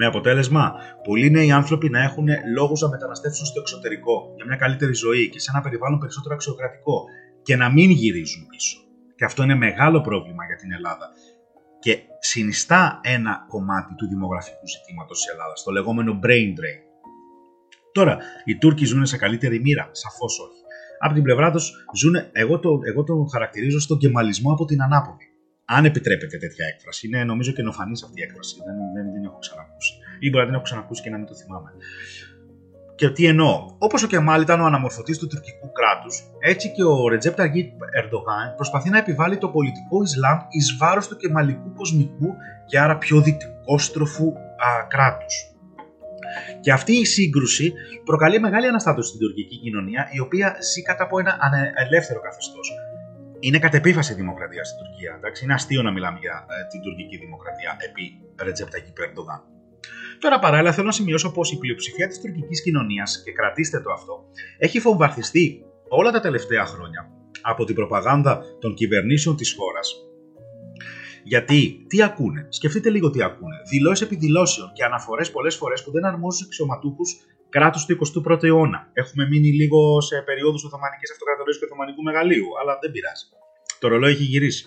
Με 0.00 0.06
αποτέλεσμα, 0.06 0.64
πολλοί 1.06 1.30
νέοι 1.30 1.50
άνθρωποι 1.60 1.88
να 1.90 2.00
έχουν 2.02 2.26
λόγους 2.56 2.80
να 2.80 2.88
μεταναστεύσουν 2.88 3.46
στο 3.46 3.60
εξωτερικό 3.60 4.32
για 4.36 4.44
μια 4.48 4.56
καλύτερη 4.56 4.94
ζωή 4.94 5.28
και 5.28 5.40
σε 5.40 5.50
ένα 5.52 5.60
περιβάλλον 5.62 5.98
περισσότερο 5.98 6.34
αξιοκρατικό 6.34 7.04
και 7.42 7.56
να 7.56 7.72
μην 7.72 7.90
γυρίζουν 7.90 8.46
πίσω. 8.46 8.78
Και 9.16 9.24
αυτό 9.24 9.42
είναι 9.42 9.54
μεγάλο 9.54 10.00
πρόβλημα 10.00 10.44
για 10.44 10.56
την 10.56 10.72
Ελλάδα. 10.72 11.06
Και 11.78 11.98
συνιστά 12.18 13.00
ένα 13.02 13.44
κομμάτι 13.48 13.94
του 13.94 14.06
δημογραφικού 14.08 14.66
ζητήματος 14.74 15.16
της 15.18 15.32
Ελλάδας, 15.32 15.62
το 15.62 15.70
λεγόμενο 15.70 16.18
brain 16.24 16.50
drain. 16.58 16.80
Τώρα, 17.92 18.18
οι 18.44 18.56
Τούρκοι 18.58 18.84
ζουν 18.84 19.06
σε 19.06 19.16
καλύτερη 19.16 19.60
μοίρα, 19.60 19.88
σαφώς 19.92 20.40
όχι. 20.40 20.60
Από 20.98 21.14
την 21.14 21.22
πλευρά 21.22 21.50
τους 21.50 21.86
ζουν, 21.94 22.14
εγώ 22.32 22.58
το, 22.58 22.78
εγώ 22.90 23.02
το 23.04 23.14
χαρακτηρίζω 23.32 23.80
στον 23.80 23.98
κεμαλισμό 23.98 24.52
από 24.52 24.64
την 24.64 24.82
ανάποδη 24.82 25.27
αν 25.74 25.84
επιτρέπετε 25.84 26.36
τέτοια 26.38 26.66
έκφραση. 26.66 27.06
Είναι 27.06 27.24
νομίζω 27.24 27.52
και 27.52 27.62
νοφανή 27.62 27.96
αυτή 28.04 28.20
η 28.20 28.22
έκφραση. 28.22 28.54
Δεν, 28.66 28.76
δεν 28.94 29.12
την 29.14 29.24
έχω 29.24 29.38
ξανακούσει. 29.38 29.92
Ή 30.18 30.28
μπορεί 30.28 30.42
να 30.42 30.44
την 30.44 30.54
έχω 30.54 30.62
ξανακούσει 30.62 31.02
και 31.02 31.10
να 31.10 31.18
μην 31.18 31.26
το 31.26 31.34
θυμάμαι. 31.34 31.70
Και 32.94 33.10
τι 33.10 33.26
εννοώ. 33.26 33.52
Όπως 33.78 34.02
ο 34.02 34.06
Κεμάλ 34.06 34.42
ήταν 34.42 34.60
ο 34.60 34.64
αναμορφωτής 34.64 35.18
του 35.18 35.26
τουρκικού 35.26 35.72
κράτους, 35.72 36.14
έτσι 36.38 36.72
και 36.72 36.84
ο 36.84 37.08
Ρετζέπ 37.08 37.34
Ταργίτ 37.34 37.68
Ερντογάν 37.98 38.54
προσπαθεί 38.56 38.90
να 38.90 38.98
επιβάλλει 38.98 39.38
το 39.38 39.48
πολιτικό 39.48 40.02
Ισλάμ 40.02 40.38
εις 40.48 40.76
βάρος 40.78 41.08
του 41.08 41.16
κεμαλικού 41.16 41.72
κοσμικού 41.74 42.34
και 42.66 42.78
άρα 42.78 42.98
πιο 42.98 43.20
δυτικόστροφου 43.20 44.32
κράτους. 44.88 45.34
Και 46.60 46.72
αυτή 46.72 46.92
η 46.92 47.04
σύγκρουση 47.04 47.72
προκαλεί 48.04 48.40
μεγάλη 48.40 48.66
αναστάτωση 48.66 49.08
στην 49.08 49.20
τουρκική 49.20 49.56
κοινωνία, 49.58 50.08
η 50.12 50.20
οποία 50.20 50.56
ζει 50.72 50.82
κατά 50.82 51.02
από 51.04 51.18
ένα 51.18 51.38
ελεύθερο 51.88 52.20
καθεστώς 52.20 52.72
είναι 53.40 53.58
κατ' 53.58 53.74
επίφαση 53.74 54.12
η 54.12 54.16
δημοκρατία 54.16 54.64
στην 54.64 54.78
Τουρκία. 54.78 55.14
Εντάξει. 55.16 55.44
Είναι 55.44 55.54
αστείο 55.54 55.82
να 55.82 55.92
μιλάμε 55.92 56.18
για 56.20 56.46
ε, 56.48 56.66
την 56.70 56.80
τουρκική 56.80 57.16
δημοκρατία 57.16 57.76
επί 57.88 58.04
Ρετζέπτα 58.44 58.78
και 58.78 58.92
Ερντογάν. 59.06 59.40
Τώρα 60.18 60.38
παράλληλα 60.38 60.72
θέλω 60.72 60.86
να 60.86 60.92
σημειώσω 60.92 61.32
πως 61.32 61.52
η 61.52 61.58
πλειοψηφία 61.58 62.08
της 62.08 62.20
τουρκικής 62.20 62.62
κοινωνίας, 62.62 63.22
και 63.24 63.32
κρατήστε 63.32 63.80
το 63.80 63.92
αυτό, 63.92 64.24
έχει 64.58 64.80
φοβαρθιστεί 64.80 65.62
όλα 65.88 66.10
τα 66.10 66.20
τελευταία 66.20 66.64
χρόνια 66.64 67.10
από 67.42 67.64
την 67.64 67.74
προπαγάνδα 67.74 68.42
των 68.60 68.74
κυβερνήσεων 68.74 69.36
της 69.36 69.54
χώρας. 69.58 69.92
Γιατί, 71.24 71.84
τι 71.88 72.02
ακούνε, 72.02 72.46
σκεφτείτε 72.48 72.90
λίγο 72.90 73.10
τι 73.10 73.22
ακούνε. 73.22 73.56
Δηλώσεις 73.70 74.06
επί 74.06 74.16
δηλώσεων 74.16 74.72
και 74.72 74.84
αναφορές 74.84 75.30
πολλές 75.30 75.56
φορές 75.56 75.84
που 75.84 75.90
δεν 75.90 76.04
αρμόζουν 76.04 76.32
στου 76.32 76.46
αξιωματούχους 76.46 77.16
κράτου 77.48 77.80
του 77.86 78.22
21ου 78.26 78.42
αιώνα. 78.42 78.90
Έχουμε 78.92 79.26
μείνει 79.26 79.50
λίγο 79.52 80.00
σε 80.00 80.22
περίοδου 80.22 80.58
Οθωμανικής 80.66 81.10
Αυτοκρατορίας 81.10 81.58
και 81.58 81.64
Οθωμανικού 81.64 82.02
Μεγαλείου, 82.02 82.48
αλλά 82.60 82.78
δεν 82.82 82.90
πειράζει. 82.90 83.24
Το 83.80 83.88
ρολόι 83.88 84.10
έχει 84.10 84.22
γυρίσει. 84.22 84.64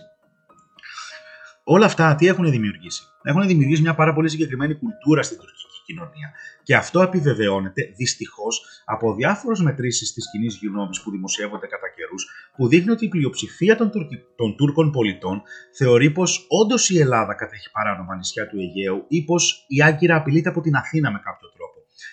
Όλα 1.63 1.85
αυτά 1.85 2.15
τι 2.15 2.27
έχουν 2.27 2.49
δημιουργήσει; 2.49 3.03
Έχουν 3.23 3.47
δημιουργήσει 3.47 3.81
μια 3.81 3.95
πάρα 3.95 4.13
πολύ 4.13 4.29
συγκεκριμένη 4.29 4.73
κουλτούρα 4.75 5.23
στην 5.23 5.37
τουρκική 5.37 5.61
κοινωνία. 5.85 6.31
Και 6.63 6.75
αυτό 6.75 7.01
επιβεβαιώνεται 7.01 7.81
δυστυχώς 7.95 8.83
από 8.85 9.13
διάφορες 9.13 9.59
μετρήσεις 9.59 10.13
της 10.13 10.25
κοινή 10.31 10.71
γνώμης 10.71 11.01
που 11.01 11.11
δημοσιεύονται 11.11 11.67
κατά 11.67 11.89
καιρούς, 11.95 12.29
που 12.55 12.67
δείχνει 12.67 12.91
ότι 12.91 13.05
η 13.05 13.07
πλειοψηφία 13.07 13.75
των, 13.75 13.91
των 14.35 14.55
Τούρκων 14.55 14.91
πολιτών 14.91 15.41
θεωρεί 15.73 16.11
πως 16.11 16.45
όντως 16.49 16.89
η 16.89 16.99
Ελλάδα 16.99 17.33
κατέχει 17.33 17.71
παράνομα 17.71 18.15
νησιά 18.15 18.47
του 18.47 18.57
Αιγαίου 18.59 19.05
ή 19.07 19.23
πως 19.23 19.65
η 19.67 19.81
Άγκυρα 19.81 20.15
απειλείται 20.15 20.49
από 20.49 20.61
την 20.61 20.75
Αθήνα 20.75 21.11
με 21.11 21.19
κάποιο 21.23 21.47
τρόπο. 21.47 21.60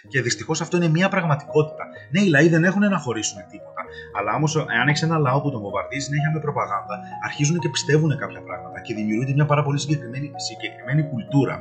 Και 0.08 0.22
δυστυχώς 0.22 0.60
αυτό 0.60 0.76
είναι 0.76 0.88
μια 0.88 1.08
πραγματικότητα. 1.08 1.84
Ναι, 2.10 2.20
οι 2.20 2.28
λαοί 2.28 2.48
δεν 2.48 2.64
έχουν 2.64 2.80
να 2.80 2.98
χωρίσουν 2.98 3.38
τίποτα. 3.50 3.82
Αλλά 4.18 4.34
όμως, 4.34 4.56
αν 4.56 4.88
έχεις 4.88 5.02
ένα 5.02 5.18
λαό 5.18 5.40
που 5.40 5.50
τον 5.50 5.60
βομβαρδίζεις 5.60 6.04
συνέχεια 6.04 6.30
με 6.34 6.40
προπαγάνδα, 6.40 6.94
αρχίζουν 7.24 7.58
και 7.58 7.68
πιστεύουν 7.68 8.10
κάποια 8.18 8.42
πράγματα 8.42 8.80
και 8.80 8.94
δημιουργείται 8.94 9.32
μια 9.32 9.46
πάρα 9.46 9.62
πολύ 9.62 9.78
συγκεκριμένη, 9.78 10.30
συγκεκριμένη 10.36 11.02
κουλτούρα. 11.10 11.56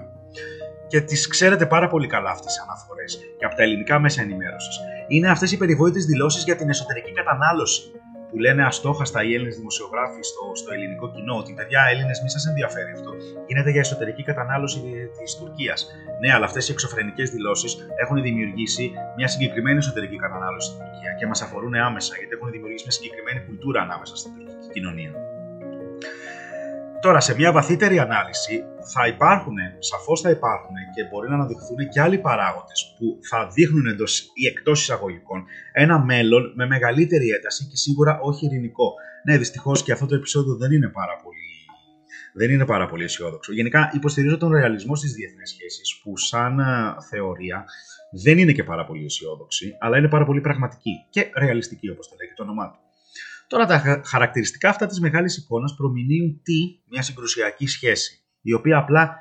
Και 0.88 1.02
τις 1.02 1.28
ξέρετε 1.28 1.66
πάρα 1.66 1.88
πολύ 1.88 2.08
καλά 2.08 2.30
αυτές 2.30 2.54
τι 2.54 2.60
αναφορές 2.66 3.20
και 3.38 3.46
από 3.46 3.56
τα 3.56 3.63
ελληνικά 3.63 4.00
μέσα 4.00 4.22
ενημέρωσης. 4.22 4.80
Είναι 5.08 5.30
αυτές 5.30 5.52
οι 5.52 5.58
περιβόητες 5.58 6.06
δηλώσεις 6.06 6.44
για 6.44 6.56
την 6.56 6.70
εσωτερική 6.70 7.12
κατανάλωση 7.12 7.82
που 8.30 8.38
λένε 8.40 8.66
αστόχαστα 8.66 9.24
οι 9.24 9.34
Έλληνες 9.34 9.56
δημοσιογράφοι 9.56 10.22
στο, 10.22 10.52
στο 10.54 10.74
ελληνικό 10.74 11.12
κοινό 11.12 11.38
ότι 11.38 11.54
παιδιά 11.54 11.82
Έλληνες 11.92 12.22
μη 12.22 12.30
σας 12.30 12.46
ενδιαφέρει 12.46 12.92
αυτό. 12.92 13.12
Γίνεται 13.48 13.70
για 13.72 13.80
εσωτερική 13.80 14.24
κατανάλωση 14.24 14.80
της 15.18 15.36
Τουρκίας. 15.36 15.88
Ναι, 16.22 16.34
αλλά 16.34 16.46
αυτές 16.46 16.70
οι 16.70 16.72
εξωφρενικές 16.72 17.30
δηλώσεις 17.30 17.78
έχουν 17.96 18.22
δημιουργήσει 18.22 18.92
μια 19.18 19.28
συγκεκριμένη 19.28 19.78
εσωτερική 19.78 20.16
κατανάλωση 20.16 20.68
στην 20.68 20.80
Τουρκία 20.80 21.12
και 21.20 21.26
μας 21.28 21.42
αφορούν 21.42 21.76
άμεσα 21.76 22.16
γιατί 22.18 22.34
έχουν 22.34 22.52
δημιουργήσει 22.52 22.84
μια 22.84 22.96
συγκεκριμένη 22.98 23.40
κουλτούρα 23.46 23.82
ανάμεσα 23.82 24.16
στην 24.16 24.32
τουρκική 24.36 24.68
κοινωνία. 24.74 25.27
Τώρα, 27.02 27.20
σε 27.20 27.36
μια 27.36 27.52
βαθύτερη 27.52 28.00
ανάλυση 28.00 28.64
θα 28.94 29.08
υπάρχουν, 29.08 29.56
σαφώς 29.80 30.22
θα 30.22 30.30
υπάρχουν 30.30 30.76
και 30.96 31.04
μπορεί 31.10 31.30
να 31.30 31.36
αναδειχθούν 31.36 31.90
και 31.90 32.02
άλλοι 32.02 32.18
παράγοντες 32.18 32.96
που 32.98 33.20
θα 33.30 33.48
δείχνουν 33.48 33.88
εντός 33.88 34.32
ή 34.34 34.48
εκτός 34.48 34.82
εισαγωγικών 34.82 35.46
ένα 35.74 36.00
μέλλον 36.00 36.54
με 36.56 36.66
μεγαλύτερη 36.68 37.30
ένταση 37.30 37.66
και 37.66 37.76
σίγουρα 37.76 38.20
όχι 38.22 38.46
ειρηνικό. 38.46 38.94
Ναι, 39.26 39.38
δυστυχώς 39.38 39.84
και 39.84 39.92
αυτό 39.92 40.06
το 40.06 40.16
επεισόδιο 40.16 40.56
δεν 40.56 40.72
είναι 40.72 40.90
πάρα 40.90 41.22
πολύ, 41.24 41.48
δεν 42.34 42.50
είναι 42.52 42.66
πάρα 42.66 42.88
πολύ 42.88 43.04
αισιόδοξο. 43.04 43.54
Γενικά, 43.54 43.92
υποστηρίζω 43.94 44.38
τον 44.38 44.52
ρεαλισμό 44.52 44.96
στις 44.96 45.14
διεθνεί 45.14 45.48
σχέσεις, 45.48 46.00
που 46.04 46.18
σαν 46.18 46.60
ε, 46.60 46.64
θεωρία 47.10 47.66
δεν 48.24 48.38
είναι 48.38 48.52
και 48.52 48.64
πάρα 48.64 48.86
πολύ 48.86 49.06
αισιόδοξη, 49.06 49.78
αλλά 49.80 49.98
είναι 49.98 50.10
πάρα 50.10 50.26
πολύ 50.26 50.42
πραγματική 50.42 51.06
και 51.10 51.30
ρεαλιστική, 51.38 51.90
όπως 51.90 52.08
το 52.08 52.16
λέει 52.20 52.28
και 52.28 52.34
το 52.36 52.44
όνομά 52.44 52.72
του. 52.72 52.80
Τώρα 53.48 53.66
τα 53.66 54.02
χαρακτηριστικά 54.06 54.70
αυτά 54.70 54.86
της 54.86 55.00
μεγάλης 55.00 55.38
εικόνας 55.38 55.76
προμηνύουν 55.76 56.42
τι, 56.44 56.82
μια 56.90 57.02
συγκρουσιακή 57.02 57.68
σχέση, 57.68 58.22
η 58.42 58.54
οποία 58.54 58.78
απλά 58.78 59.16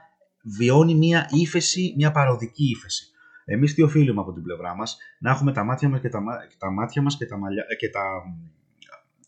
βιώνει 0.59 0.95
μια 0.95 1.29
ύφεση, 1.31 1.95
μια 1.97 2.11
παροδική 2.11 2.65
ύφεση. 2.71 3.11
Εμείς 3.45 3.75
τι 3.75 3.83
οφείλουμε 3.83 4.21
από 4.21 4.33
την 4.33 4.43
πλευρά 4.43 4.75
μας, 4.75 4.97
να 5.19 5.31
έχουμε 5.31 5.53
τα 5.53 5.65
μάτια 5.65 5.89
μας 5.89 6.01
και 6.01 6.09
τα, 6.09 6.21
τα, 6.59 6.71
μάτια 6.71 7.03
μας 7.03 7.17
και, 7.17 7.27
τα, 7.27 7.39
μαλλιά, 7.39 7.65
ε, 7.69 7.75
και 7.75 7.91
τα, 7.91 8.01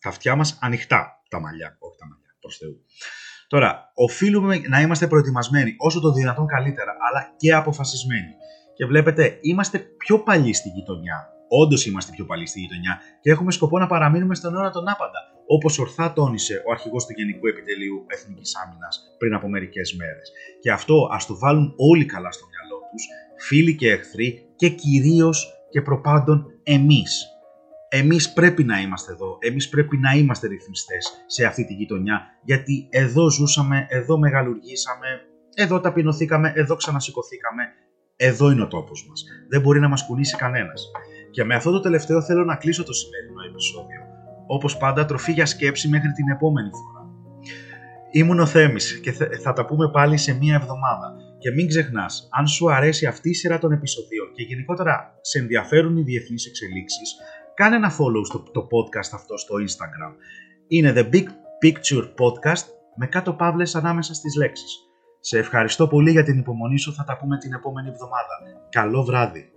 τα 0.00 0.08
αυτιά 0.08 0.36
μας 0.36 0.58
ανοιχτά, 0.60 1.22
τα 1.28 1.40
μαλλιά, 1.40 1.76
όχι 1.78 1.98
τα 1.98 2.06
μαλλιά, 2.06 2.36
προς 2.40 2.56
Θεού. 2.56 2.84
Τώρα, 3.48 3.90
οφείλουμε 3.94 4.58
να 4.68 4.80
είμαστε 4.80 5.06
προετοιμασμένοι 5.06 5.74
όσο 5.78 6.00
το 6.00 6.12
δυνατόν 6.12 6.46
καλύτερα, 6.46 6.96
αλλά 7.08 7.34
και 7.36 7.54
αποφασισμένοι. 7.54 8.34
Και 8.74 8.86
βλέπετε, 8.86 9.38
είμαστε 9.40 9.78
πιο 9.78 10.18
παλιοί 10.18 10.52
στη 10.52 10.68
γειτονιά 10.68 11.32
Όντως 11.48 11.86
είμαστε 11.86 12.12
πιο 12.14 12.24
παλιοί 12.24 12.46
στη 12.46 12.60
γειτονιά 12.60 13.00
και 13.20 13.30
έχουμε 13.30 13.52
σκοπό 13.52 13.78
να 13.78 13.86
παραμείνουμε 13.86 14.34
στον 14.34 14.54
αιώνα 14.54 14.70
τον 14.70 14.88
άπαντα, 14.88 15.20
όπως 15.46 15.78
ορθά 15.78 16.12
τόνισε 16.12 16.62
ο 16.66 16.70
αρχηγός 16.72 17.06
του 17.06 17.12
Γενικού 17.16 17.46
Επιτελείου 17.46 18.04
Εθνικής 18.06 18.56
Άμυνας 18.56 19.00
πριν 19.18 19.34
από 19.34 19.48
μερικές 19.48 19.94
μέρες. 19.94 20.32
Και 20.60 20.70
αυτό 20.70 21.08
ας 21.10 21.26
το 21.26 21.38
βάλουν 21.38 21.74
όλοι 21.76 22.04
καλά 22.04 22.30
στο 22.32 22.44
μυαλό 22.50 22.78
τους, 22.90 23.06
φίλοι 23.46 23.74
και 23.74 23.90
εχθροί 23.90 24.46
και 24.56 24.68
κυρίως 24.68 25.52
και 25.70 25.82
προπάντων 25.82 26.46
εμείς. 26.62 27.26
εμείς 27.88 28.32
πρέπει 28.32 28.64
να 28.64 28.80
είμαστε 28.80 29.12
εδώ, 29.12 29.38
εμείς 29.40 29.68
πρέπει 29.68 29.96
να 29.96 30.10
είμαστε 30.10 30.46
ρυθμιστές 30.46 31.24
σε 31.26 31.44
αυτή 31.44 31.66
τη 31.66 31.74
γειτονιά, 31.74 32.22
γιατί 32.44 32.88
εδώ 32.90 33.30
ζούσαμε, 33.30 33.86
εδώ 33.88 34.18
μεγαλουργήσαμε, 34.18 35.06
εδώ 35.54 35.80
ταπεινωθήκαμε, 35.80 36.52
εδώ 36.56 36.76
ξανασηκωθήκαμε, 36.76 37.62
εδώ 38.16 38.50
είναι 38.50 38.62
ο 38.62 38.68
τόπος 38.68 39.06
μας. 39.08 39.24
Δεν 39.48 39.60
μπορεί 39.60 39.80
να 39.80 39.88
μας 39.88 40.04
κουνήσει 40.06 40.36
κανένας. 40.36 40.90
Και 41.38 41.44
με 41.44 41.54
αυτό 41.54 41.70
το 41.70 41.80
τελευταίο 41.80 42.22
θέλω 42.22 42.44
να 42.44 42.56
κλείσω 42.56 42.84
το 42.84 42.92
σημερινό 42.92 43.42
επεισόδιο. 43.50 44.00
Όπως 44.46 44.76
πάντα 44.76 45.04
τροφή 45.04 45.32
για 45.32 45.46
σκέψη 45.46 45.88
μέχρι 45.88 46.12
την 46.12 46.28
επόμενη 46.28 46.70
φορά. 46.70 47.02
Ήμουν 48.10 48.38
ο 48.38 48.46
Θέμης 48.46 49.00
και 49.00 49.12
θα 49.42 49.52
τα 49.52 49.64
πούμε 49.64 49.90
πάλι 49.90 50.16
σε 50.16 50.32
μία 50.34 50.54
εβδομάδα. 50.54 51.14
Και 51.38 51.50
μην 51.50 51.68
ξεχνάς, 51.68 52.28
αν 52.30 52.46
σου 52.46 52.72
αρέσει 52.72 53.06
αυτή 53.06 53.28
η 53.30 53.34
σειρά 53.34 53.58
των 53.58 53.72
επεισοδίων 53.72 54.32
και 54.32 54.42
γενικότερα 54.42 55.18
σε 55.20 55.38
ενδιαφέρουν 55.38 55.96
οι 55.96 56.02
διεθνείς 56.02 56.46
εξελίξεις, 56.46 57.16
κάνε 57.54 57.76
ένα 57.76 57.90
follow 57.90 58.24
στο 58.24 58.38
το 58.38 58.66
podcast 58.74 59.10
αυτό 59.12 59.36
στο 59.36 59.54
Instagram. 59.54 60.12
Είναι 60.68 60.92
The 60.96 61.14
Big 61.14 61.26
Picture 61.62 62.04
Podcast 62.04 62.64
με 62.96 63.06
κάτω 63.06 63.32
παύλες 63.32 63.74
ανάμεσα 63.74 64.14
στις 64.14 64.34
λέξεις. 64.36 64.76
Σε 65.20 65.38
ευχαριστώ 65.38 65.88
πολύ 65.88 66.10
για 66.10 66.22
την 66.22 66.38
υπομονή 66.38 66.78
σου, 66.78 66.94
θα 66.94 67.04
τα 67.04 67.16
πούμε 67.16 67.38
την 67.38 67.52
επόμενη 67.52 67.88
εβδομάδα. 67.88 68.34
Καλό 68.70 69.02
βράδυ! 69.04 69.52